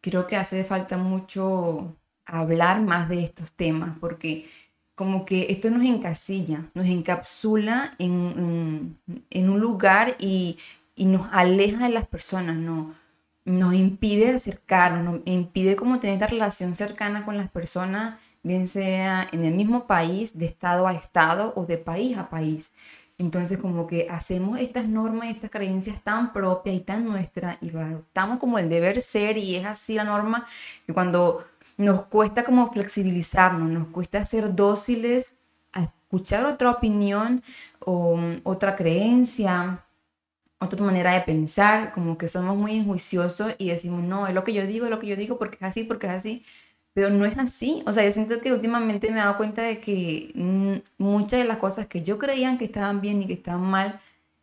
Creo 0.00 0.26
que 0.26 0.36
hace 0.36 0.64
falta 0.64 0.96
mucho 0.96 1.96
hablar 2.26 2.82
más 2.82 3.08
de 3.08 3.22
estos 3.22 3.52
temas, 3.52 3.96
porque 4.00 4.48
como 4.96 5.24
que 5.24 5.46
esto 5.50 5.70
nos 5.70 5.84
encasilla, 5.84 6.68
nos 6.74 6.86
encapsula 6.86 7.92
en, 7.98 8.98
en, 9.30 9.50
un 9.50 9.60
lugar 9.60 10.16
y, 10.18 10.58
y, 10.96 11.04
nos 11.06 11.28
aleja 11.32 11.86
de 11.86 11.94
las 11.94 12.08
personas, 12.08 12.56
no, 12.56 12.94
nos 13.44 13.74
impide 13.74 14.30
acercarnos, 14.30 15.04
nos 15.04 15.20
impide 15.26 15.76
como 15.76 16.00
tener 16.00 16.14
esta 16.14 16.26
relación 16.26 16.74
cercana 16.74 17.24
con 17.24 17.36
las 17.36 17.50
personas, 17.50 18.20
bien 18.42 18.66
sea 18.66 19.28
en 19.32 19.44
el 19.44 19.54
mismo 19.54 19.86
país, 19.86 20.38
de 20.38 20.46
estado 20.46 20.86
a 20.86 20.92
estado 20.92 21.52
o 21.56 21.66
de 21.66 21.78
país 21.78 22.16
a 22.16 22.30
país. 22.30 22.72
Entonces 23.18 23.58
como 23.58 23.86
que 23.86 24.06
hacemos 24.08 24.58
estas 24.58 24.88
normas 24.88 25.28
estas 25.28 25.50
creencias 25.50 26.02
tan 26.02 26.32
propias 26.32 26.74
y 26.74 26.80
tan 26.80 27.04
nuestras 27.04 27.58
y 27.60 27.68
lo 27.70 27.80
adoptamos 27.80 28.38
como 28.38 28.58
el 28.58 28.70
deber 28.70 29.02
ser 29.02 29.36
y 29.36 29.56
es 29.56 29.66
así 29.66 29.94
la 29.94 30.04
norma 30.04 30.46
que 30.86 30.94
cuando 30.94 31.44
nos 31.76 32.06
cuesta 32.06 32.44
como 32.44 32.72
flexibilizarnos, 32.72 33.68
nos 33.68 33.88
cuesta 33.88 34.24
ser 34.24 34.54
dóciles 34.54 35.34
a 35.74 35.82
escuchar 35.82 36.46
otra 36.46 36.70
opinión 36.70 37.42
o 37.80 38.16
mm, 38.16 38.40
otra 38.44 38.74
creencia, 38.74 39.84
otra 40.58 40.82
manera 40.84 41.12
de 41.12 41.20
pensar, 41.20 41.92
como 41.92 42.18
que 42.18 42.28
somos 42.28 42.56
muy 42.56 42.72
injuiciosos 42.72 43.54
y 43.58 43.68
decimos, 43.68 44.02
no, 44.02 44.26
es 44.26 44.34
lo 44.34 44.44
que 44.44 44.52
yo 44.52 44.66
digo, 44.66 44.86
es 44.86 44.90
lo 44.90 44.98
que 44.98 45.06
yo 45.08 45.16
digo 45.16 45.38
porque 45.38 45.56
es 45.56 45.62
así, 45.64 45.84
porque 45.84 46.06
es 46.06 46.12
así. 46.12 46.44
Pero 47.00 47.14
no 47.14 47.24
es 47.24 47.38
así. 47.38 47.82
O 47.86 47.94
sea, 47.94 48.04
yo 48.04 48.12
siento 48.12 48.42
que 48.42 48.52
últimamente 48.52 49.10
me 49.10 49.20
he 49.20 49.22
dado 49.22 49.38
cuenta 49.38 49.62
de 49.62 49.80
que 49.80 50.30
mm, 50.34 51.02
muchas 51.02 51.40
de 51.40 51.46
las 51.46 51.56
cosas 51.56 51.86
que 51.86 52.02
yo 52.02 52.18
creía 52.18 52.58
que 52.58 52.66
estaban 52.66 53.00
bien 53.00 53.22
y 53.22 53.26
que 53.26 53.32
estaban 53.32 53.62
mal, 53.62 53.98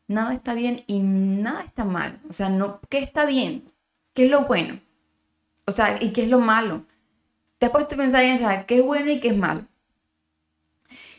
nada 0.07 0.33
está 0.33 0.55
bien 0.55 0.81
y 0.87 1.01
nada 1.01 1.61
está 1.61 1.85
mal. 1.85 2.19
O 2.27 2.33
sea, 2.33 2.49
no, 2.49 2.79
¿qué 2.89 2.97
está 2.97 3.25
bien? 3.25 3.71
¿Qué 4.15 4.25
es 4.25 4.31
lo 4.31 4.45
bueno? 4.45 4.79
O 5.67 5.71
sea, 5.71 5.97
¿y 6.01 6.13
qué 6.13 6.23
es 6.23 6.31
lo 6.31 6.39
malo? 6.39 6.83
te 7.59 7.67
has 7.67 7.71
puesto 7.71 7.93
a 7.93 7.99
pensar 7.99 8.23
en 8.23 8.31
eso, 8.31 8.47
qué 8.65 8.79
es 8.79 8.83
bueno 8.83 9.11
y 9.11 9.19
qué 9.19 9.27
es 9.27 9.37
malo. 9.37 9.61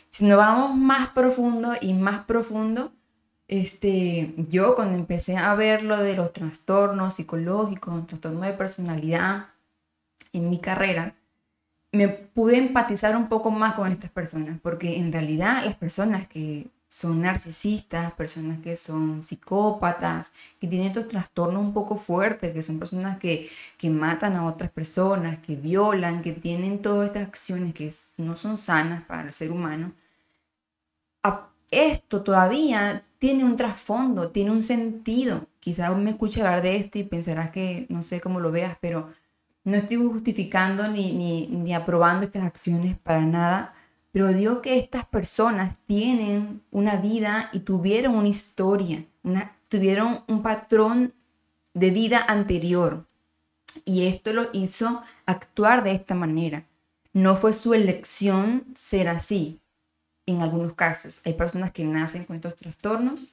Si 0.09 0.25
nos 0.25 0.37
vamos 0.37 0.75
más 0.75 1.07
profundo 1.09 1.71
y 1.79 1.93
más 1.93 2.25
profundo, 2.25 2.91
este, 3.47 4.33
yo 4.49 4.75
cuando 4.75 4.97
empecé 4.97 5.37
a 5.37 5.55
ver 5.55 5.83
lo 5.83 5.95
de 5.95 6.17
los 6.17 6.33
trastornos 6.33 7.13
psicológicos, 7.13 8.07
trastornos 8.07 8.45
de 8.45 8.53
personalidad 8.53 9.47
en 10.33 10.49
mi 10.49 10.59
carrera, 10.59 11.15
me 11.91 12.07
pude 12.07 12.57
empatizar 12.57 13.15
un 13.15 13.29
poco 13.29 13.51
más 13.51 13.73
con 13.73 13.91
estas 13.91 14.11
personas, 14.11 14.59
porque 14.61 14.97
en 14.97 15.11
realidad 15.11 15.63
las 15.65 15.75
personas 15.75 16.27
que 16.27 16.67
son 16.87 17.21
narcisistas, 17.21 18.11
personas 18.13 18.59
que 18.59 18.75
son 18.75 19.21
psicópatas, 19.21 20.33
que 20.59 20.67
tienen 20.67 20.87
estos 20.87 21.07
trastornos 21.07 21.61
un 21.61 21.73
poco 21.73 21.97
fuertes, 21.97 22.51
que 22.51 22.63
son 22.63 22.79
personas 22.79 23.17
que, 23.19 23.49
que 23.77 23.89
matan 23.89 24.35
a 24.35 24.45
otras 24.45 24.71
personas, 24.71 25.39
que 25.39 25.55
violan, 25.55 26.21
que 26.21 26.33
tienen 26.33 26.81
todas 26.81 27.07
estas 27.07 27.27
acciones 27.27 27.73
que 27.73 27.91
no 28.17 28.35
son 28.35 28.57
sanas 28.57 29.03
para 29.05 29.27
el 29.27 29.33
ser 29.33 29.51
humano. 29.51 29.93
Esto 31.71 32.23
todavía 32.23 33.05
tiene 33.19 33.43
un 33.43 33.55
trasfondo, 33.55 34.31
tiene 34.31 34.51
un 34.51 34.63
sentido. 34.63 35.47
Quizás 35.59 35.95
me 35.97 36.11
escuche 36.11 36.41
hablar 36.41 36.61
de 36.61 36.77
esto 36.77 36.97
y 36.97 37.03
pensarás 37.03 37.51
que 37.51 37.85
no 37.89 38.01
sé 38.01 38.21
cómo 38.21 38.39
lo 38.39 38.51
veas, 38.51 38.77
pero 38.81 39.11
no 39.69 39.77
estoy 39.77 39.97
justificando 39.97 40.87
ni, 40.87 41.13
ni, 41.13 41.47
ni 41.47 41.73
aprobando 41.73 42.23
estas 42.23 42.43
acciones 42.43 42.97
para 42.97 43.21
nada 43.21 43.73
pero 44.11 44.29
digo 44.29 44.61
que 44.61 44.79
estas 44.79 45.05
personas 45.05 45.77
tienen 45.85 46.63
una 46.71 46.95
vida 46.95 47.49
y 47.53 47.59
tuvieron 47.59 48.15
una 48.15 48.27
historia, 48.27 49.05
una, 49.23 49.55
tuvieron 49.69 50.23
un 50.27 50.41
patrón 50.41 51.13
de 51.73 51.91
vida 51.91 52.25
anterior. 52.27 53.05
Y 53.85 54.07
esto 54.07 54.33
lo 54.33 54.49
hizo 54.51 55.03
actuar 55.25 55.83
de 55.83 55.91
esta 55.91 56.15
manera. 56.15 56.65
No 57.13 57.35
fue 57.35 57.53
su 57.53 57.73
elección 57.73 58.65
ser 58.73 59.09
así. 59.09 59.59
En 60.25 60.41
algunos 60.41 60.73
casos 60.73 61.21
hay 61.23 61.33
personas 61.33 61.71
que 61.71 61.85
nacen 61.85 62.25
con 62.25 62.35
estos 62.35 62.55
trastornos, 62.55 63.27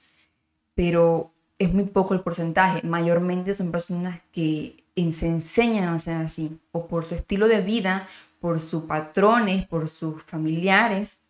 pero 0.75 1.33
es 1.59 1.73
muy 1.73 1.85
poco 1.85 2.13
el 2.13 2.21
porcentaje. 2.21 2.87
Mayormente 2.87 3.55
son 3.55 3.73
personas 3.73 4.21
que 4.31 4.85
se 5.13 5.27
enseñan 5.27 5.89
a 5.89 5.99
ser 5.99 6.17
así, 6.17 6.59
o 6.73 6.89
por 6.89 7.05
su 7.05 7.15
estilo 7.15 7.49
de 7.49 7.61
vida, 7.61 8.07
por 8.41 8.61
sus 8.61 8.85
patrones, 8.85 9.67
por 9.67 9.89
sus 9.89 10.23
familiares, 10.23 11.21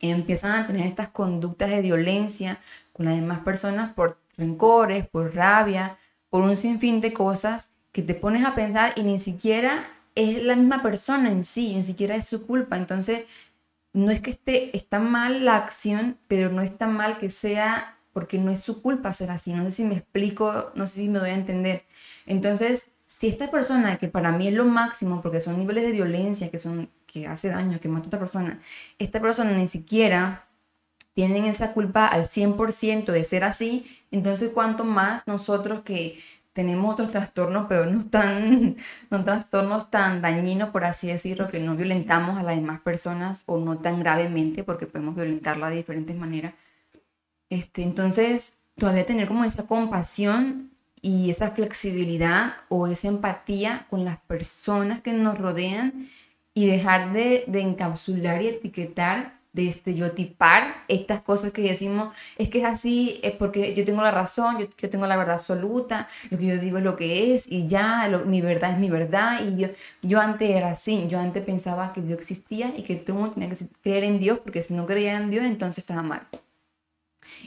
empiezan 0.00 0.52
a 0.52 0.66
tener 0.66 0.86
estas 0.86 1.08
conductas 1.08 1.70
de 1.70 1.82
violencia 1.82 2.58
con 2.92 3.06
las 3.06 3.16
demás 3.16 3.40
personas 3.40 3.92
por 3.94 4.18
rencores, 4.36 5.08
por 5.08 5.34
rabia, 5.34 5.96
por 6.30 6.42
un 6.42 6.56
sinfín 6.56 7.00
de 7.00 7.12
cosas 7.12 7.70
que 7.92 8.02
te 8.02 8.14
pones 8.14 8.44
a 8.44 8.54
pensar 8.54 8.92
y 8.96 9.02
ni 9.02 9.18
siquiera 9.18 9.88
es 10.14 10.42
la 10.42 10.56
misma 10.56 10.82
persona 10.82 11.30
en 11.30 11.44
sí, 11.44 11.74
ni 11.74 11.82
siquiera 11.82 12.16
es 12.16 12.26
su 12.26 12.46
culpa. 12.46 12.76
Entonces, 12.76 13.24
no 13.92 14.10
es 14.10 14.20
que 14.20 14.30
esté, 14.30 14.76
está 14.76 14.98
mal 14.98 15.44
la 15.44 15.56
acción, 15.56 16.18
pero 16.28 16.50
no 16.50 16.62
está 16.62 16.86
mal 16.86 17.16
que 17.18 17.30
sea 17.30 17.95
porque 18.16 18.38
no 18.38 18.50
es 18.50 18.60
su 18.60 18.80
culpa 18.80 19.12
ser 19.12 19.30
así. 19.30 19.52
No 19.52 19.64
sé 19.64 19.70
si 19.72 19.84
me 19.84 19.96
explico, 19.96 20.72
no 20.74 20.86
sé 20.86 21.02
si 21.02 21.08
me 21.10 21.18
doy 21.18 21.28
a 21.28 21.34
entender. 21.34 21.84
Entonces, 22.24 22.92
si 23.04 23.26
esta 23.28 23.50
persona, 23.50 23.98
que 23.98 24.08
para 24.08 24.32
mí 24.32 24.48
es 24.48 24.54
lo 24.54 24.64
máximo, 24.64 25.20
porque 25.20 25.38
son 25.38 25.58
niveles 25.58 25.84
de 25.84 25.92
violencia 25.92 26.50
que, 26.50 26.58
son, 26.58 26.88
que 27.04 27.26
hace 27.26 27.50
daño, 27.50 27.78
que 27.78 27.88
mata 27.88 28.06
a 28.06 28.08
otra 28.08 28.18
persona, 28.18 28.58
esta 28.98 29.20
persona 29.20 29.50
ni 29.52 29.68
siquiera 29.68 30.48
tienen 31.12 31.44
esa 31.44 31.74
culpa 31.74 32.06
al 32.06 32.22
100% 32.22 33.12
de 33.12 33.22
ser 33.22 33.44
así, 33.44 33.84
entonces 34.10 34.48
cuánto 34.48 34.84
más 34.84 35.26
nosotros 35.26 35.82
que 35.82 36.18
tenemos 36.54 36.90
otros 36.90 37.10
trastornos, 37.10 37.66
pero 37.68 37.84
no 37.84 38.02
tan, 38.02 38.76
no 39.10 39.24
trastornos 39.24 39.90
tan 39.90 40.22
dañinos, 40.22 40.70
por 40.70 40.86
así 40.86 41.08
decirlo, 41.08 41.48
que 41.48 41.60
no 41.60 41.76
violentamos 41.76 42.38
a 42.38 42.42
las 42.42 42.56
demás 42.56 42.80
personas 42.80 43.44
o 43.44 43.58
no 43.58 43.76
tan 43.76 44.00
gravemente, 44.00 44.64
porque 44.64 44.86
podemos 44.86 45.14
violentarla 45.14 45.68
de 45.68 45.76
diferentes 45.76 46.16
maneras. 46.16 46.54
Este, 47.50 47.82
entonces, 47.82 48.60
todavía 48.76 49.06
tener 49.06 49.28
como 49.28 49.44
esa 49.44 49.66
compasión 49.66 50.70
y 51.02 51.30
esa 51.30 51.52
flexibilidad 51.52 52.56
o 52.68 52.86
esa 52.86 53.08
empatía 53.08 53.86
con 53.90 54.04
las 54.04 54.18
personas 54.18 55.00
que 55.00 55.12
nos 55.12 55.38
rodean 55.38 56.08
y 56.54 56.66
dejar 56.66 57.12
de, 57.12 57.44
de 57.46 57.60
encapsular 57.60 58.42
y 58.42 58.48
etiquetar, 58.48 59.36
de 59.52 59.68
estereotipar 59.68 60.84
estas 60.88 61.20
cosas 61.22 61.52
que 61.52 61.62
decimos, 61.62 62.14
es 62.36 62.50
que 62.50 62.58
es 62.58 62.64
así, 62.64 63.20
es 63.22 63.32
porque 63.32 63.74
yo 63.74 63.86
tengo 63.86 64.02
la 64.02 64.10
razón, 64.10 64.58
yo, 64.58 64.90
tengo 64.90 65.06
la 65.06 65.16
verdad 65.16 65.36
absoluta, 65.36 66.08
lo 66.30 66.36
que 66.36 66.46
yo 66.46 66.58
digo 66.58 66.76
es 66.76 66.84
lo 66.84 66.94
que 66.94 67.34
es 67.34 67.46
y 67.50 67.66
ya, 67.66 68.06
mi 68.26 68.42
verdad 68.42 68.72
es 68.72 68.78
mi 68.78 68.90
verdad 68.90 69.40
y 69.46 69.56
yo, 69.56 69.68
yo 70.02 70.20
antes 70.20 70.50
era 70.50 70.72
así, 70.72 71.06
yo 71.08 71.18
antes 71.18 71.42
pensaba 71.42 71.94
que 71.94 72.02
Dios 72.02 72.18
existía 72.18 72.74
y 72.76 72.82
que 72.82 72.96
todo 72.96 73.16
el 73.16 73.20
mundo 73.20 73.34
tenía 73.34 73.48
que 73.48 73.56
creer 73.82 74.04
en 74.04 74.18
Dios 74.18 74.40
porque 74.40 74.62
si 74.62 74.74
no 74.74 74.84
creía 74.84 75.16
en 75.16 75.30
Dios 75.30 75.44
entonces 75.46 75.78
estaba 75.78 76.02
mal. 76.02 76.26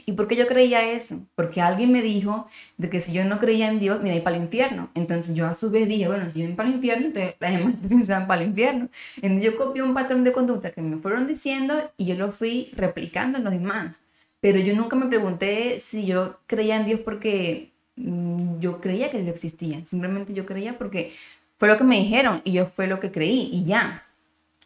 ¿Y 0.06 0.12
por 0.12 0.28
qué 0.28 0.36
yo 0.36 0.46
creía 0.46 0.92
eso? 0.92 1.20
Porque 1.34 1.60
alguien 1.60 1.92
me 1.92 2.02
dijo 2.02 2.46
de 2.76 2.90
que 2.90 3.00
si 3.00 3.12
yo 3.12 3.24
no 3.24 3.38
creía 3.38 3.68
en 3.68 3.78
Dios, 3.78 4.00
me 4.02 4.08
iba 4.08 4.14
a 4.14 4.16
ir 4.18 4.22
para 4.24 4.36
el 4.36 4.42
infierno. 4.42 4.90
Entonces 4.94 5.34
yo 5.34 5.46
a 5.46 5.54
su 5.54 5.70
vez 5.70 5.88
dije, 5.88 6.08
bueno, 6.08 6.30
si 6.30 6.40
yo 6.40 6.46
voy 6.46 6.54
para 6.54 6.68
el 6.68 6.76
infierno, 6.76 7.06
entonces 7.06 7.34
la 7.40 7.50
demás 7.50 7.74
pensaban 7.88 8.26
para 8.26 8.42
el 8.42 8.48
infierno. 8.48 8.88
Entonces 9.22 9.44
yo 9.44 9.56
copié 9.56 9.82
un 9.82 9.94
patrón 9.94 10.24
de 10.24 10.32
conducta 10.32 10.70
que 10.70 10.82
me 10.82 10.98
fueron 10.98 11.26
diciendo 11.26 11.74
y 11.96 12.06
yo 12.06 12.14
lo 12.16 12.32
fui 12.32 12.70
replicando 12.74 13.38
en 13.38 13.44
los 13.44 13.52
demás. 13.52 14.02
Pero 14.40 14.58
yo 14.58 14.74
nunca 14.74 14.96
me 14.96 15.06
pregunté 15.06 15.78
si 15.78 16.06
yo 16.06 16.40
creía 16.46 16.76
en 16.76 16.86
Dios 16.86 17.00
porque 17.00 17.72
mm, 17.96 18.58
yo 18.58 18.80
creía 18.80 19.10
que 19.10 19.18
Dios 19.18 19.30
existía. 19.30 19.84
Simplemente 19.84 20.32
yo 20.32 20.46
creía 20.46 20.78
porque 20.78 21.12
fue 21.56 21.68
lo 21.68 21.76
que 21.76 21.84
me 21.84 21.98
dijeron 21.98 22.40
y 22.44 22.52
yo 22.52 22.66
fue 22.66 22.86
lo 22.86 23.00
que 23.00 23.12
creí 23.12 23.50
y 23.52 23.64
ya. 23.64 24.06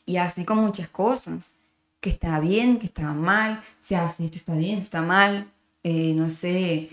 Y 0.06 0.18
así 0.18 0.44
con 0.44 0.58
muchas 0.58 0.88
cosas 0.88 1.56
que 2.04 2.10
está 2.10 2.38
bien, 2.38 2.78
que 2.78 2.84
está 2.84 3.14
mal, 3.14 3.62
se 3.80 3.96
hace 3.96 4.26
esto 4.26 4.36
está 4.36 4.54
bien, 4.54 4.78
está 4.78 5.00
mal, 5.00 5.50
eh, 5.82 6.12
no 6.14 6.28
sé, 6.28 6.90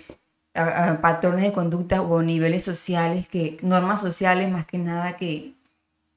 patrones 1.02 1.44
de 1.44 1.52
conducta 1.52 2.02
o 2.02 2.22
niveles 2.22 2.64
sociales, 2.64 3.28
que, 3.28 3.58
normas 3.62 4.00
sociales 4.00 4.50
más 4.50 4.66
que 4.66 4.78
nada 4.78 5.18
que, 5.18 5.56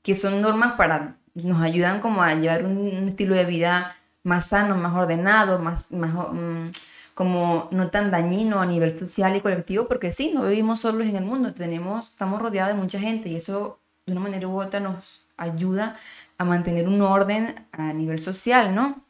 que 0.01 0.15
son 0.15 0.41
normas 0.41 0.75
para, 0.75 1.17
nos 1.35 1.61
ayudan 1.61 1.99
como 2.01 2.23
a 2.23 2.35
llevar 2.37 2.65
un, 2.65 3.09
estilo 3.09 3.35
de 3.35 3.45
vida 3.47 3.97
más 4.23 4.51
sano, 4.51 4.77
más 4.77 4.95
ordenado, 4.95 5.59
más, 5.59 5.91
más 5.91 6.15
mm, 6.15 6.69
como 7.15 7.67
no 7.73 7.91
tan 7.91 8.13
dañino 8.13 8.61
a 8.61 8.67
nivel 8.67 8.97
social 8.97 9.35
y 9.35 9.41
colectivo, 9.41 9.89
porque 9.89 10.13
sí, 10.13 10.31
no 10.33 10.45
vivimos 10.45 10.83
solos 10.83 11.09
en 11.09 11.17
el 11.17 11.25
mundo, 11.25 11.53
tenemos, 11.53 12.11
estamos 12.11 12.41
rodeados 12.41 12.75
de 12.75 12.81
mucha 12.81 13.01
gente 13.01 13.29
y 13.29 13.35
eso 13.35 13.81
de 14.07 14.13
una 14.13 14.21
manera 14.21 14.47
u 14.47 14.61
otra 14.61 14.79
nos 14.79 15.24
ayuda 15.37 15.97
a 16.39 16.45
mantener 16.45 16.89
un 16.89 17.01
orden 17.03 17.55
a 17.73 17.93
nivel 17.93 18.19
social, 18.19 18.75
¿no? 18.75 19.05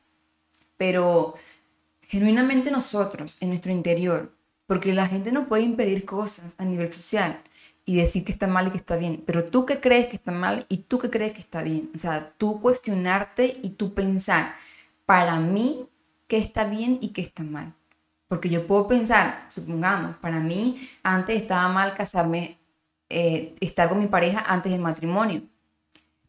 Pero 0.77 1.35
genuinamente 2.03 2.71
nosotros, 2.71 3.37
en 3.41 3.49
nuestro 3.49 3.73
interior, 3.73 4.33
porque 4.67 4.95
la 4.95 5.07
gente 5.07 5.33
no 5.33 5.47
puede 5.47 5.63
impedir 5.63 6.05
cosas 6.05 6.55
a 6.59 6.65
nivel 6.65 6.93
social 6.93 7.43
y 7.85 7.97
decir 7.97 8.25
que 8.25 8.33
está 8.33 8.47
mal 8.47 8.67
y 8.67 8.71
que 8.71 8.79
está 8.79 8.97
bien, 8.97 9.23
pero 9.27 9.45
tú 9.45 9.67
que 9.67 9.81
crees 9.81 10.07
que 10.07 10.17
está 10.17 10.33
mal 10.33 10.65
y 10.69 10.79
tú 10.79 10.99
que 10.99 11.11
crees 11.11 11.33
que 11.33 11.41
está 11.41 11.63
bien, 11.63 11.91
o 11.95 11.99
sea, 11.99 12.33
tú 12.39 12.61
cuestionarte 12.61 13.59
y 13.63 13.71
tú 13.71 13.95
pensar, 13.95 14.55
para 15.07 15.39
mí, 15.39 15.87
qué 16.27 16.39
está 16.39 16.65
bien 16.65 16.99
y 17.01 17.09
qué 17.09 17.21
está 17.21 17.43
mal. 17.43 17.75
Porque 18.27 18.49
yo 18.49 18.67
puedo 18.67 18.89
pensar, 18.89 19.47
supongamos, 19.51 20.17
para 20.17 20.41
mí 20.41 20.77
antes 21.03 21.37
estaba 21.37 21.69
mal 21.69 21.93
casarme 21.93 22.59
eh, 23.11 23.55
estar 23.61 23.89
con 23.89 23.99
mi 23.99 24.07
pareja 24.07 24.41
antes 24.47 24.73
del 24.73 24.81
matrimonio. 24.81 25.43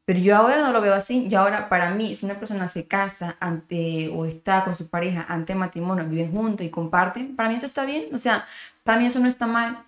Pero 0.06 0.20
yo 0.20 0.38
ahora 0.38 0.58
no 0.58 0.72
lo 0.72 0.82
veo 0.82 0.94
así. 0.94 1.28
Yo 1.28 1.40
ahora, 1.40 1.68
para 1.68 1.90
mí, 1.90 2.16
si 2.16 2.26
una 2.26 2.40
persona 2.40 2.68
se 2.68 2.88
casa 2.88 3.38
ante 3.40 4.10
o 4.10 4.26
está 4.26 4.64
con 4.64 4.76
su 4.76 4.88
pareja 4.88 5.26
ante 5.28 5.56
matrimonio, 5.56 6.06
viven 6.06 6.32
juntos 6.32 6.66
y 6.66 6.70
comparten, 6.70 7.36
para 7.36 7.50
mí 7.50 7.56
eso 7.56 7.66
está 7.66 7.86
bien. 7.86 8.14
O 8.14 8.18
sea, 8.20 8.46
para 8.84 9.00
mí 9.00 9.06
eso 9.08 9.20
no 9.20 9.28
está 9.28 9.48
mal. 9.48 9.84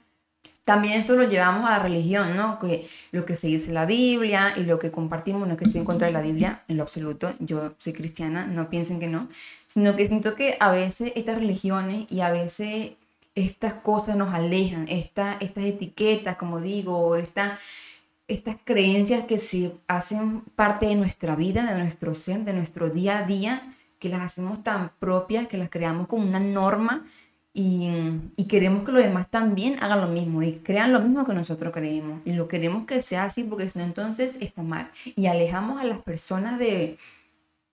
También 0.68 1.00
esto 1.00 1.16
lo 1.16 1.24
llevamos 1.24 1.66
a 1.66 1.78
la 1.78 1.80
religión, 1.80 2.36
¿no? 2.36 2.60
Que 2.60 2.90
lo 3.12 3.26
que 3.26 3.38
se 3.38 3.48
dice 3.48 3.70
en 3.70 3.76
la 3.76 3.86
Biblia 3.86 4.54
y 4.58 4.64
lo 4.64 4.80
que 4.80 4.92
compartimos, 4.92 5.48
no 5.48 5.54
es 5.54 5.58
que 5.58 5.64
estoy 5.64 5.80
en 5.80 5.86
contra 5.86 6.08
de 6.08 6.14
la 6.14 6.20
Biblia 6.22 6.64
en 6.68 6.76
lo 6.76 6.84
absoluto, 6.84 7.34
yo 7.40 7.76
soy 7.78 7.94
cristiana, 7.94 8.46
no 8.48 8.70
piensen 8.70 9.00
que 9.00 9.08
no, 9.08 9.30
sino 9.68 9.96
que 9.96 10.06
siento 10.08 10.36
que 10.36 10.58
a 10.60 10.70
veces 10.72 11.14
estas 11.16 11.38
religiones 11.38 12.06
y 12.12 12.20
a 12.20 12.32
veces 12.32 12.92
estas 13.34 13.76
cosas 13.76 14.18
nos 14.18 14.34
alejan, 14.34 14.88
esta, 14.90 15.38
estas 15.40 15.64
etiquetas, 15.64 16.36
como 16.36 16.60
digo, 16.60 17.16
esta, 17.16 17.58
estas 18.28 18.58
creencias 18.64 19.24
que 19.24 19.38
se 19.38 19.74
hacen 19.88 20.42
parte 20.56 20.88
de 20.88 20.96
nuestra 20.96 21.36
vida, 21.36 21.74
de 21.74 21.80
nuestro 21.80 22.14
ser, 22.14 22.44
de 22.44 22.54
nuestro 22.54 22.90
día 22.90 23.20
a 23.20 23.24
día, 23.24 23.74
que 24.00 24.10
las 24.10 24.22
hacemos 24.22 24.64
tan 24.64 24.92
propias, 25.00 25.48
que 25.48 25.58
las 25.58 25.70
creamos 25.70 26.08
como 26.08 26.24
una 26.24 26.40
norma 26.40 27.06
y, 27.60 28.46
queremos 28.48 28.84
que 28.84 28.92
los 28.92 29.02
demás 29.02 29.32
también 29.32 29.78
hagan 29.82 30.00
lo 30.00 30.08
mismo 30.08 30.44
y 30.44 30.60
crean 30.60 30.94
lo 30.94 31.00
mismo 31.00 31.26
que 31.26 31.34
nosotros 31.34 31.74
creemos. 31.74 32.22
Y 32.24 32.34
lo 32.34 32.48
queremos 32.48 32.86
que 32.86 33.02
sea 33.02 33.24
así 33.24 33.44
porque 33.44 33.68
si 33.68 33.80
no, 33.80 33.86
entonces 33.86 34.38
está 34.42 34.62
mal. 34.62 34.92
Y 35.16 35.26
alejamos 35.26 35.82
a 35.82 35.84
las 35.84 35.98
personas 35.98 36.60
de, 36.60 37.00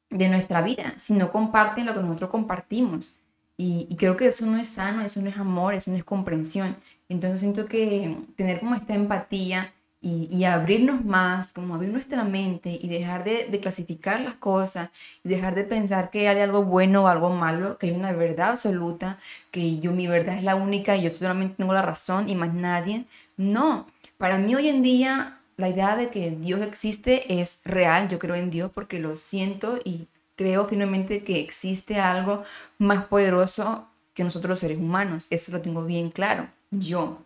de 0.08 0.28
nuestra 0.30 0.62
vida 0.62 0.94
si 0.96 1.12
no 1.12 1.30
comparten 1.30 1.84
lo 1.84 1.92
que 1.92 2.00
nosotros 2.00 2.30
compartimos. 2.30 3.16
Y, 3.58 3.87
y, 3.90 3.96
creo 3.96 4.16
que 4.16 4.28
eso 4.28 4.46
no 4.46 4.56
es 4.56 4.68
sano, 4.68 5.02
eso 5.02 5.20
no 5.20 5.28
es 5.28 5.37
amor, 5.37 5.75
eso 5.75 5.90
no 5.90 5.99
es 5.99 6.04
comprensión. 6.04 6.78
Entonces 7.11 7.40
siento 7.40 7.66
que 7.66 8.16
tener 8.37 8.61
como 8.61 8.75
esta 8.75 8.94
empatía 8.94 9.74
y, 10.06 10.44
abrirnos 10.44 11.02
más, 11.02 11.54
como 11.54 11.75
abrir 11.75 11.90
nuestra 11.90 12.25
mente 12.25 12.78
y 12.80 12.88
dejar 12.88 13.25
de, 13.25 13.58
clasificar 13.62 14.20
las 14.20 14.34
cosas 14.34 14.90
y 15.23 15.30
dejar 15.30 15.54
de 15.54 15.64
pensar 15.64 16.11
que 16.11 16.28
hay 16.28 16.40
algo 16.40 16.62
bueno 16.62 17.04
o 17.04 17.08
algo 17.08 17.30
malo, 17.30 17.78
que 17.78 17.87
hay 17.87 17.92
una 17.92 18.12
verdad 18.12 18.50
absoluta, 18.50 19.18
que 19.50 19.78
yo 19.78 19.92
mi 19.92 20.06
verdad 20.06 20.37
es 20.37 20.44
la 20.44 20.56
única 20.56 20.94
y 20.94 21.04
yo 21.04 21.11
solamente 21.11 21.54
tengo 21.56 21.73
la 21.73 21.80
razón 21.80 22.28
y 22.28 22.34
más 22.34 22.52
nadie. 22.52 23.06
No, 23.38 23.87
para 24.18 24.37
mí 24.37 24.54
hoy 24.54 24.68
en 24.68 24.82
día 24.82 25.40
la 25.56 25.70
idea 25.70 25.96
de 25.96 26.11
que 26.11 26.32
Dios 26.32 26.61
existe 26.61 27.40
es 27.40 27.62
real, 27.64 28.08
yo 28.11 28.18
creo 28.18 28.34
en 28.34 28.50
Dios 28.50 28.70
porque 28.75 28.99
lo 28.99 29.16
siento 29.16 29.78
y 29.84 30.08
creo 30.37 30.66
firmemente 30.66 31.25
que 31.25 31.40
existe 31.40 31.99
algo 31.99 32.42
más 32.76 33.06
poderoso 33.06 33.88
que 34.12 34.23
nosotros 34.23 34.50
los 34.50 34.61
seres 34.61 34.78
humanos, 34.78 35.28
eso 35.30 35.50
lo 35.50 35.62
tengo 35.62 35.84
bien 35.84 36.11
claro, 36.11 36.50
yo, 36.70 37.24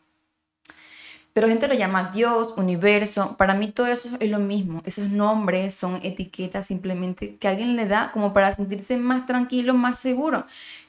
pero 1.39 1.47
gente 1.47 1.69
lo 1.69 1.75
llama 1.75 2.11
Dios, 2.13 2.53
universo. 2.57 3.37
Para 3.37 3.55
mí 3.55 3.71
todo 3.71 3.87
eso 3.87 4.09
es 4.19 4.29
lo 4.29 4.41
mismo. 4.41 4.83
Esos 4.85 5.11
nombres 5.11 5.73
son 5.73 6.01
etiquetas 6.03 6.67
simplemente 6.67 7.37
que 7.37 7.47
alguien 7.47 7.77
le 7.77 7.87
da 7.87 8.11
como 8.11 8.33
para 8.33 8.53
sentirse 8.53 8.97
más 8.97 9.25
tranquilo, 9.25 9.73
más 9.73 10.01
seguro. 10.01 10.47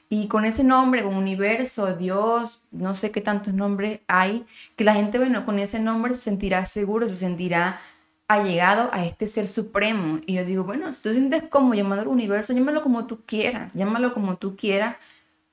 Y 0.08 0.26
con 0.26 0.44
ese 0.44 0.64
nombre, 0.64 1.04
con 1.04 1.14
universo, 1.14 1.94
Dios, 1.94 2.62
no 2.72 2.96
sé 2.96 3.12
qué 3.12 3.20
tantos 3.20 3.54
nombres 3.54 4.00
hay, 4.08 4.44
que 4.74 4.82
la 4.82 4.94
gente, 4.94 5.18
bueno, 5.18 5.44
con 5.44 5.60
ese 5.60 5.78
nombre 5.78 6.14
se 6.14 6.22
sentirá 6.22 6.64
seguro, 6.64 7.06
se 7.06 7.14
sentirá 7.14 7.80
allegado 8.26 8.90
a 8.92 9.04
este 9.04 9.28
ser 9.28 9.46
supremo. 9.46 10.18
Y 10.26 10.34
yo 10.34 10.44
digo, 10.44 10.64
bueno, 10.64 10.92
si 10.92 11.00
tú 11.00 11.12
sientes 11.12 11.44
como 11.44 11.74
llamándolo 11.74 12.10
universo, 12.10 12.52
llámalo 12.54 12.82
como 12.82 13.06
tú 13.06 13.20
quieras, 13.24 13.74
llámalo 13.74 14.12
como 14.12 14.36
tú 14.36 14.56
quieras 14.56 14.96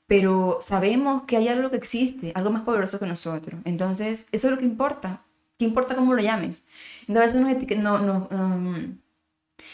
pero 0.07 0.57
sabemos 0.61 1.23
que 1.23 1.37
hay 1.37 1.49
algo 1.49 1.69
que 1.69 1.77
existe, 1.77 2.31
algo 2.33 2.49
más 2.49 2.63
poderoso 2.63 2.97
que 2.97 3.05
nosotros. 3.05 3.59
Entonces, 3.65 4.27
eso 4.31 4.47
es 4.47 4.51
lo 4.51 4.57
que 4.57 4.65
importa. 4.65 5.21
¿Qué 5.59 5.65
importa 5.65 5.95
cómo 5.95 6.13
lo 6.13 6.21
llames? 6.21 6.63
Entonces, 7.07 7.35
a 7.35 7.43
veces, 7.43 7.77
no, 7.77 7.99
no, 7.99 8.27
um, 8.31 8.97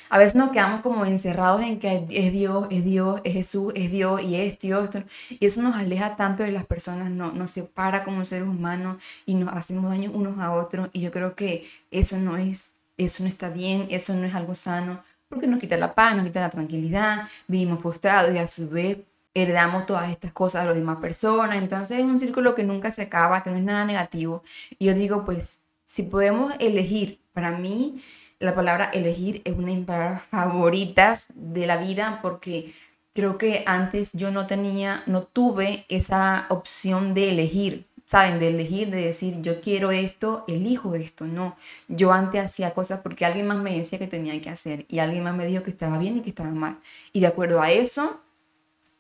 a 0.10 0.18
veces 0.18 0.36
nos 0.36 0.52
quedamos 0.52 0.82
como 0.82 1.06
encerrados 1.06 1.62
en 1.62 1.78
que 1.78 2.06
es 2.10 2.32
Dios, 2.32 2.68
es 2.72 2.84
Dios, 2.84 3.22
es 3.24 3.34
Jesús, 3.34 3.74
es 3.76 3.92
Dios 3.92 4.22
y 4.24 4.36
es 4.36 4.58
Dios. 4.58 4.90
y 5.30 5.46
eso 5.46 5.62
nos 5.62 5.76
aleja 5.76 6.16
tanto 6.16 6.44
de 6.44 6.52
las 6.52 6.66
personas, 6.66 7.12
no, 7.12 7.32
nos 7.32 7.52
separa 7.52 8.04
como 8.04 8.26
seres 8.26 8.48
humanos 8.48 9.04
y 9.26 9.36
nos 9.36 9.54
hacemos 9.54 9.92
daño 9.92 10.12
unos 10.12 10.40
a 10.40 10.52
otros. 10.52 10.90
Y 10.94 11.02
yo 11.02 11.12
creo 11.12 11.36
que 11.36 11.68
eso 11.92 12.18
no 12.18 12.38
es, 12.38 12.78
eso 12.98 13.24
no 13.24 13.30
está 13.30 13.50
bien, 13.50 13.88
eso 13.92 14.16
no 14.16 14.26
es 14.26 14.34
algo 14.34 14.56
sano, 14.56 15.04
porque 15.30 15.48
nos 15.48 15.60
quita 15.60 15.78
la 15.78 15.94
paz, 15.94 16.16
nos 16.16 16.26
quita 16.26 16.42
la 16.42 16.50
tranquilidad, 16.50 17.28
vivimos 17.48 17.82
frustrados 17.82 18.34
y 18.34 18.38
a 18.38 18.48
su 18.48 18.70
vez 18.70 19.00
heredamos 19.34 19.86
todas 19.86 20.10
estas 20.10 20.32
cosas 20.32 20.64
a 20.64 20.66
las 20.66 20.76
demás 20.76 20.98
personas. 20.98 21.58
Entonces 21.58 22.00
es 22.00 22.04
un 22.04 22.20
círculo 22.20 22.56
que 22.56 22.64
nunca 22.64 22.92
se 22.92 23.04
acaba, 23.04 23.44
que 23.44 23.50
no 23.50 23.58
es 23.58 23.64
nada 23.64 23.86
negativo. 23.86 24.44
Y 24.80 24.86
yo 24.86 24.94
digo, 24.94 25.26
pues, 25.26 25.64
si 25.86 26.04
podemos 26.04 26.54
elegir, 26.60 27.20
para 27.34 27.52
mí 27.52 28.02
la 28.40 28.56
palabra 28.56 28.90
elegir 28.94 29.42
es 29.46 29.54
una 29.54 29.68
de 29.68 29.76
mis 29.76 29.86
palabras 29.86 30.24
favoritas 30.30 31.34
de 31.36 31.66
la 31.66 31.78
vida 31.78 32.20
porque 32.22 32.74
creo 33.14 33.38
que 33.38 33.64
antes 33.66 34.12
yo 34.14 34.32
no 34.32 34.48
tenía, 34.48 35.04
no 35.06 35.24
tuve 35.24 35.86
esa 35.90 36.46
opción 36.50 37.14
de 37.14 37.32
elegir. 37.32 37.88
¿Saben? 38.06 38.38
De 38.38 38.50
elegir, 38.50 38.92
de 38.92 39.06
decir, 39.06 39.42
yo 39.42 39.62
quiero 39.62 39.92
esto, 39.92 40.44
elijo 40.48 40.94
esto. 40.94 41.26
No, 41.26 41.56
yo 41.88 42.12
antes 42.12 42.44
hacía 42.44 42.74
cosas 42.74 43.00
porque 43.02 43.26
alguien 43.26 43.48
más 43.48 43.58
me 43.58 43.76
decía 43.76 43.98
que 43.98 44.08
tenía 44.08 44.40
que 44.42 44.50
hacer 44.50 44.86
y 44.90 45.00
alguien 45.00 45.24
más 45.24 45.36
me 45.36 45.46
dijo 45.46 45.64
que 45.64 45.72
estaba 45.72 45.98
bien 45.98 46.18
y 46.18 46.22
que 46.22 46.30
estaba 46.30 46.52
mal. 46.52 46.80
Y 47.14 47.22
de 47.22 47.28
acuerdo 47.28 47.62
a 47.62 47.72
eso, 47.72 48.20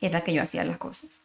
era 0.05 0.23
que 0.23 0.33
yo 0.33 0.41
hacía 0.41 0.63
las 0.63 0.77
cosas. 0.77 1.23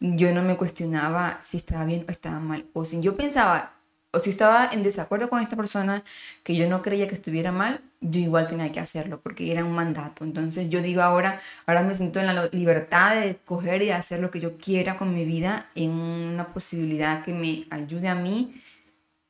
Yo 0.00 0.32
no 0.32 0.42
me 0.42 0.56
cuestionaba 0.56 1.38
si 1.42 1.56
estaba 1.56 1.84
bien 1.84 2.04
o 2.08 2.10
estaba 2.10 2.40
mal. 2.40 2.66
O 2.72 2.84
si 2.84 3.00
yo 3.00 3.16
pensaba, 3.16 3.74
o 4.12 4.18
si 4.18 4.30
estaba 4.30 4.68
en 4.72 4.82
desacuerdo 4.82 5.28
con 5.28 5.42
esta 5.42 5.56
persona 5.56 6.02
que 6.42 6.56
yo 6.56 6.68
no 6.68 6.82
creía 6.82 7.06
que 7.06 7.14
estuviera 7.14 7.52
mal, 7.52 7.82
yo 8.00 8.20
igual 8.20 8.48
tenía 8.48 8.72
que 8.72 8.80
hacerlo 8.80 9.20
porque 9.20 9.52
era 9.52 9.64
un 9.64 9.72
mandato. 9.72 10.24
Entonces 10.24 10.70
yo 10.70 10.82
digo 10.82 11.02
ahora, 11.02 11.38
ahora 11.66 11.82
me 11.82 11.94
siento 11.94 12.18
en 12.18 12.26
la 12.26 12.48
libertad 12.52 13.20
de 13.20 13.36
coger 13.36 13.82
y 13.82 13.90
hacer 13.90 14.20
lo 14.20 14.30
que 14.30 14.40
yo 14.40 14.56
quiera 14.56 14.96
con 14.96 15.14
mi 15.14 15.24
vida 15.24 15.68
en 15.74 15.90
una 15.90 16.52
posibilidad 16.52 17.22
que 17.22 17.32
me 17.32 17.66
ayude 17.70 18.08
a 18.08 18.14
mí 18.14 18.54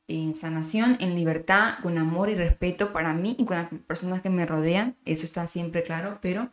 en 0.07 0.35
sanación, 0.35 0.97
en 0.99 1.15
libertad, 1.15 1.75
con 1.81 1.97
amor 1.97 2.29
y 2.29 2.35
respeto 2.35 2.91
para 2.91 3.13
mí 3.13 3.35
y 3.37 3.45
con 3.45 3.57
las 3.57 3.69
personas 3.87 4.21
que 4.21 4.29
me 4.29 4.45
rodean. 4.45 4.97
Eso 5.05 5.25
está 5.25 5.47
siempre 5.47 5.83
claro, 5.83 6.19
pero 6.21 6.49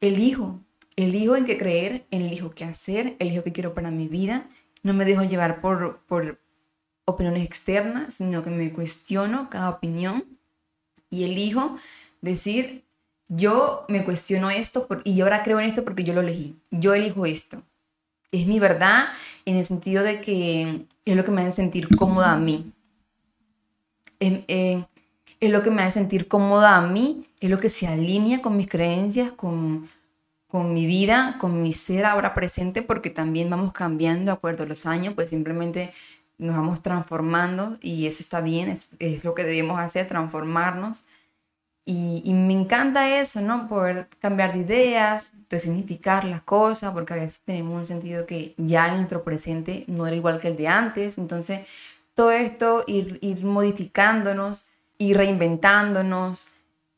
elijo 0.00 0.65
elijo 0.96 1.36
en 1.36 1.44
qué 1.44 1.58
creer, 1.58 2.06
elijo 2.10 2.50
qué 2.50 2.64
hacer, 2.64 3.16
elijo 3.18 3.44
qué 3.44 3.52
quiero 3.52 3.74
para 3.74 3.90
mi 3.90 4.08
vida. 4.08 4.48
No 4.82 4.94
me 4.94 5.04
dejo 5.04 5.22
llevar 5.22 5.60
por, 5.60 6.00
por 6.06 6.40
opiniones 7.04 7.44
externas, 7.44 8.14
sino 8.14 8.42
que 8.42 8.50
me 8.50 8.72
cuestiono 8.72 9.48
cada 9.50 9.70
opinión 9.70 10.24
y 11.10 11.24
elijo 11.24 11.76
decir, 12.20 12.84
yo 13.28 13.84
me 13.88 14.04
cuestiono 14.04 14.50
esto 14.50 14.88
y 15.04 15.20
ahora 15.20 15.42
creo 15.42 15.60
en 15.60 15.66
esto 15.66 15.84
porque 15.84 16.04
yo 16.04 16.14
lo 16.14 16.22
elegí. 16.22 16.56
Yo 16.70 16.94
elijo 16.94 17.26
esto. 17.26 17.62
Es 18.32 18.46
mi 18.46 18.58
verdad 18.58 19.08
en 19.44 19.56
el 19.56 19.64
sentido 19.64 20.02
de 20.02 20.20
que 20.20 20.86
es 21.04 21.16
lo 21.16 21.24
que 21.24 21.30
me 21.30 21.42
hace 21.42 21.52
sentir 21.52 21.88
cómoda 21.96 22.32
a 22.32 22.38
mí. 22.38 22.72
Es, 24.18 24.40
eh, 24.48 24.84
es 25.40 25.50
lo 25.50 25.62
que 25.62 25.70
me 25.70 25.82
hace 25.82 26.00
sentir 26.00 26.26
cómoda 26.28 26.76
a 26.76 26.80
mí, 26.80 27.28
es 27.40 27.50
lo 27.50 27.60
que 27.60 27.68
se 27.68 27.86
alinea 27.86 28.40
con 28.40 28.56
mis 28.56 28.68
creencias, 28.68 29.30
con, 29.32 29.88
con 30.46 30.74
mi 30.74 30.86
vida, 30.86 31.36
con 31.40 31.62
mi 31.62 31.72
ser 31.72 32.04
ahora 32.04 32.34
presente, 32.34 32.82
porque 32.82 33.10
también 33.10 33.50
vamos 33.50 33.72
cambiando 33.72 34.30
de 34.30 34.36
acuerdo 34.36 34.64
a 34.64 34.66
los 34.66 34.86
años, 34.86 35.14
pues 35.14 35.30
simplemente 35.30 35.92
nos 36.38 36.56
vamos 36.56 36.82
transformando 36.82 37.78
y 37.80 38.06
eso 38.06 38.22
está 38.22 38.40
bien, 38.40 38.68
es, 38.68 39.24
lo 39.24 39.34
que 39.34 39.44
debemos 39.44 39.80
hacer, 39.80 40.06
transformarnos. 40.06 41.04
Y, 41.88 42.20
y, 42.24 42.34
me 42.34 42.52
encanta 42.52 43.20
eso, 43.20 43.40
¿no? 43.40 43.68
Poder 43.68 44.08
cambiar 44.18 44.52
de 44.52 44.58
ideas, 44.58 45.34
resignificar 45.48 46.24
las 46.24 46.40
cosas, 46.42 46.92
porque 46.92 47.14
a 47.14 47.16
veces 47.16 47.42
tenemos 47.44 47.76
un 47.76 47.84
sentido 47.84 48.26
que 48.26 48.54
ya 48.56 48.88
en 48.88 48.96
nuestro 48.96 49.22
presente 49.22 49.84
no 49.86 50.04
era 50.04 50.16
igual 50.16 50.40
que 50.40 50.48
el 50.48 50.56
de 50.56 50.66
antes. 50.66 51.16
Entonces, 51.16 51.60
todo 52.14 52.32
esto, 52.32 52.82
ir, 52.88 53.20
ir 53.22 53.44
modificándonos, 53.44 54.66
ir 54.98 55.16
reinventándonos, 55.16 56.48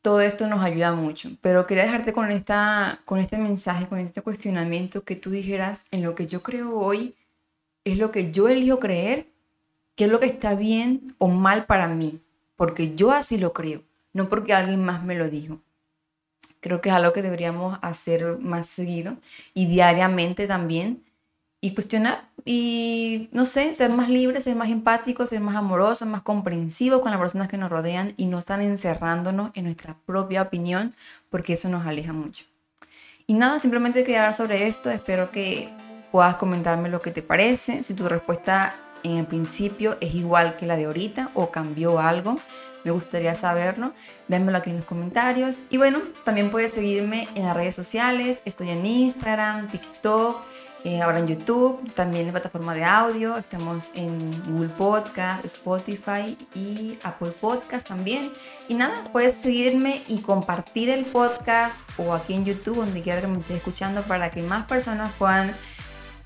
todo 0.03 0.21
esto 0.21 0.49
nos 0.49 0.63
ayuda 0.63 0.93
mucho. 0.93 1.31
Pero 1.41 1.67
quería 1.67 1.85
dejarte 1.85 2.13
con, 2.13 2.31
esta, 2.31 3.01
con 3.05 3.19
este 3.19 3.39
mensaje, 3.39 3.87
con 3.89 3.99
este 3.99 4.23
cuestionamiento, 4.23 5.05
que 5.05 5.17
tú 5.17 5.31
dijeras, 5.31 5.87
en 5.91 6.03
lo 6.03 6.15
que 6.15 6.27
yo 6.27 6.43
creo 6.43 6.79
hoy, 6.79 7.15
es 7.85 7.99
lo 7.99 8.11
que 8.11 8.31
yo 8.31 8.49
elijo 8.49 8.79
creer, 8.79 9.29
qué 9.95 10.05
es 10.05 10.11
lo 10.11 10.21
que 10.21 10.27
está 10.27 10.55
bien 10.55 11.15
o 11.19 11.29
mal 11.29 11.67
para 11.67 11.89
mí, 11.89 12.21
porque 12.57 12.95
yo 12.95 13.11
así 13.11 13.39
lo 13.39 13.53
creo, 13.53 13.83
no 14.13 14.29
porque 14.29 14.53
alguien 14.53 14.85
más 14.85 15.05
me 15.05 15.15
lo 15.15 15.29
dijo. 15.29 15.61
Creo 16.61 16.81
que 16.81 16.89
es 16.89 16.95
algo 16.95 17.13
que 17.13 17.23
deberíamos 17.23 17.79
hacer 17.83 18.39
más 18.39 18.67
seguido 18.67 19.17
y 19.55 19.67
diariamente 19.67 20.47
también 20.47 21.05
y 21.61 21.75
cuestionar 21.75 22.29
y, 22.45 23.29
no 23.33 23.45
sé, 23.45 23.75
ser 23.75 23.91
más 23.91 24.09
libres, 24.09 24.45
ser 24.45 24.57
más 24.57 24.71
empáticos, 24.71 25.31
ser 25.31 25.41
más 25.41 25.55
amorosos, 25.55 26.09
más 26.09 26.23
comprensivos 26.23 27.01
con 27.01 27.11
las 27.11 27.21
personas 27.21 27.49
que 27.49 27.59
nos 27.59 27.71
rodean 27.71 28.15
y 28.17 28.27
no 28.27 28.39
estar 28.39 28.61
encerrándonos 28.63 29.51
en 29.55 29.65
nuestra 29.65 29.97
propia 30.07 30.43
opinión 30.43 30.95
porque 31.31 31.55
eso 31.55 31.69
nos 31.69 31.87
aleja 31.87 32.13
mucho. 32.13 32.45
Y 33.27 33.35
nada, 33.35 33.59
simplemente 33.59 34.03
quería 34.03 34.21
hablar 34.21 34.35
sobre 34.35 34.67
esto, 34.67 34.91
espero 34.91 35.31
que 35.31 35.69
puedas 36.11 36.37
comentarme 36.37 36.89
lo 36.89 37.03
que 37.03 37.11
te 37.11 37.23
parece, 37.23 37.83
si 37.83 37.93
tu 37.93 38.09
respuesta 38.09 38.75
en 39.03 39.19
el 39.19 39.27
principio 39.27 39.97
es 40.01 40.15
igual 40.15 40.57
que 40.57 40.67
la 40.67 40.77
de 40.77 40.87
ahorita 40.87 41.31
o 41.35 41.51
cambió 41.51 42.01
algo. 42.01 42.39
Me 42.85 42.91
gustaría 42.91 43.35
saberlo. 43.35 43.93
Démelo 44.29 44.59
aquí 44.59 44.71
en 44.71 44.77
los 44.77 44.85
comentarios. 44.85 45.65
Y 45.71 45.77
bueno, 45.77 46.01
también 46.25 46.51
puedes 46.51 46.73
seguirme 46.73 47.29
en 47.35 47.45
las 47.45 47.57
redes 47.57 47.75
sociales. 47.75 48.43
Estoy 48.45 48.71
en 48.71 48.87
Instagram, 48.87 49.69
TikTok, 49.69 50.43
eh, 50.89 51.03
ahora 51.03 51.19
en 51.19 51.27
YouTube, 51.27 51.93
también 51.93 52.25
en 52.25 52.33
plataforma 52.33 52.73
de 52.73 52.83
audio. 52.83 53.37
Estamos 53.37 53.91
en 53.95 54.31
Google 54.51 54.71
Podcast, 54.71 55.45
Spotify 55.45 56.35
y 56.55 56.99
Apple 57.03 57.33
Podcast 57.39 57.87
también. 57.87 58.33
Y 58.69 58.75
nada, 58.75 59.05
puedes 59.13 59.37
seguirme 59.37 60.03
y 60.09 60.23
compartir 60.23 60.89
el 60.89 61.05
podcast 61.05 61.83
o 61.99 62.15
aquí 62.15 62.33
en 62.33 62.47
YouTube, 62.47 62.77
donde 62.77 63.03
quiera 63.03 63.21
que 63.21 63.27
me 63.27 63.39
estés 63.39 63.59
escuchando, 63.59 64.03
para 64.05 64.31
que 64.31 64.43
más 64.43 64.65
personas 64.65 65.13
puedan 65.19 65.55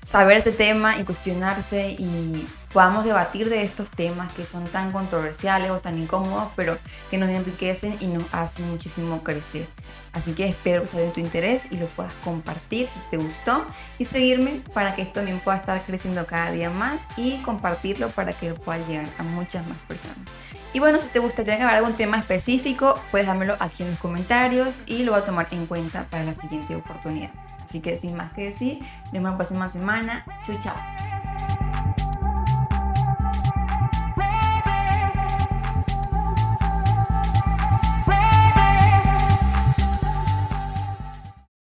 saber 0.01 0.37
este 0.37 0.53
tema 0.53 0.97
y 0.97 1.03
cuestionarse 1.03 1.91
y 1.99 2.47
podamos 2.73 3.05
debatir 3.05 3.49
de 3.49 3.61
estos 3.61 3.91
temas 3.91 4.33
que 4.33 4.45
son 4.45 4.65
tan 4.65 4.91
controversiales 4.91 5.69
o 5.69 5.79
tan 5.79 5.97
incómodos, 5.99 6.49
pero 6.55 6.77
que 7.09 7.17
nos 7.17 7.29
enriquecen 7.29 7.95
y 7.99 8.07
nos 8.07 8.23
hacen 8.33 8.69
muchísimo 8.69 9.23
crecer. 9.23 9.67
Así 10.11 10.33
que 10.33 10.45
espero 10.45 10.85
saber 10.85 11.11
tu 11.11 11.19
interés 11.19 11.67
y 11.71 11.77
lo 11.77 11.87
puedas 11.87 12.13
compartir 12.23 12.87
si 12.87 12.99
te 13.09 13.17
gustó 13.17 13.65
y 13.97 14.05
seguirme 14.05 14.61
para 14.73 14.93
que 14.95 15.03
esto 15.03 15.13
también 15.13 15.39
pueda 15.39 15.57
estar 15.57 15.81
creciendo 15.83 16.25
cada 16.25 16.51
día 16.51 16.69
más 16.69 17.05
y 17.15 17.37
compartirlo 17.37 18.09
para 18.09 18.33
que 18.33 18.53
pueda 18.53 18.85
llegar 18.85 19.07
a 19.17 19.23
muchas 19.23 19.65
más 19.67 19.77
personas. 19.87 20.29
Y 20.73 20.79
bueno, 20.79 20.99
si 20.99 21.09
te 21.09 21.19
gustaría 21.19 21.55
grabar 21.55 21.75
algún 21.75 21.93
tema 21.93 22.17
específico, 22.17 22.99
puedes 23.11 23.27
dármelo 23.27 23.55
aquí 23.59 23.83
en 23.83 23.91
los 23.91 23.99
comentarios 23.99 24.81
y 24.87 25.03
lo 25.03 25.11
voy 25.13 25.21
a 25.21 25.25
tomar 25.25 25.47
en 25.51 25.67
cuenta 25.67 26.07
para 26.09 26.23
la 26.23 26.35
siguiente 26.35 26.75
oportunidad. 26.75 27.29
Así 27.63 27.79
que 27.79 27.97
sin 27.97 28.15
más 28.15 28.33
que 28.33 28.45
decir, 28.45 28.79
nos 29.05 29.13
vemos 29.13 29.31
la 29.31 29.37
próxima 29.37 29.69
semana. 29.69 30.25
Chau, 30.43 30.57
chao. 30.59 31.22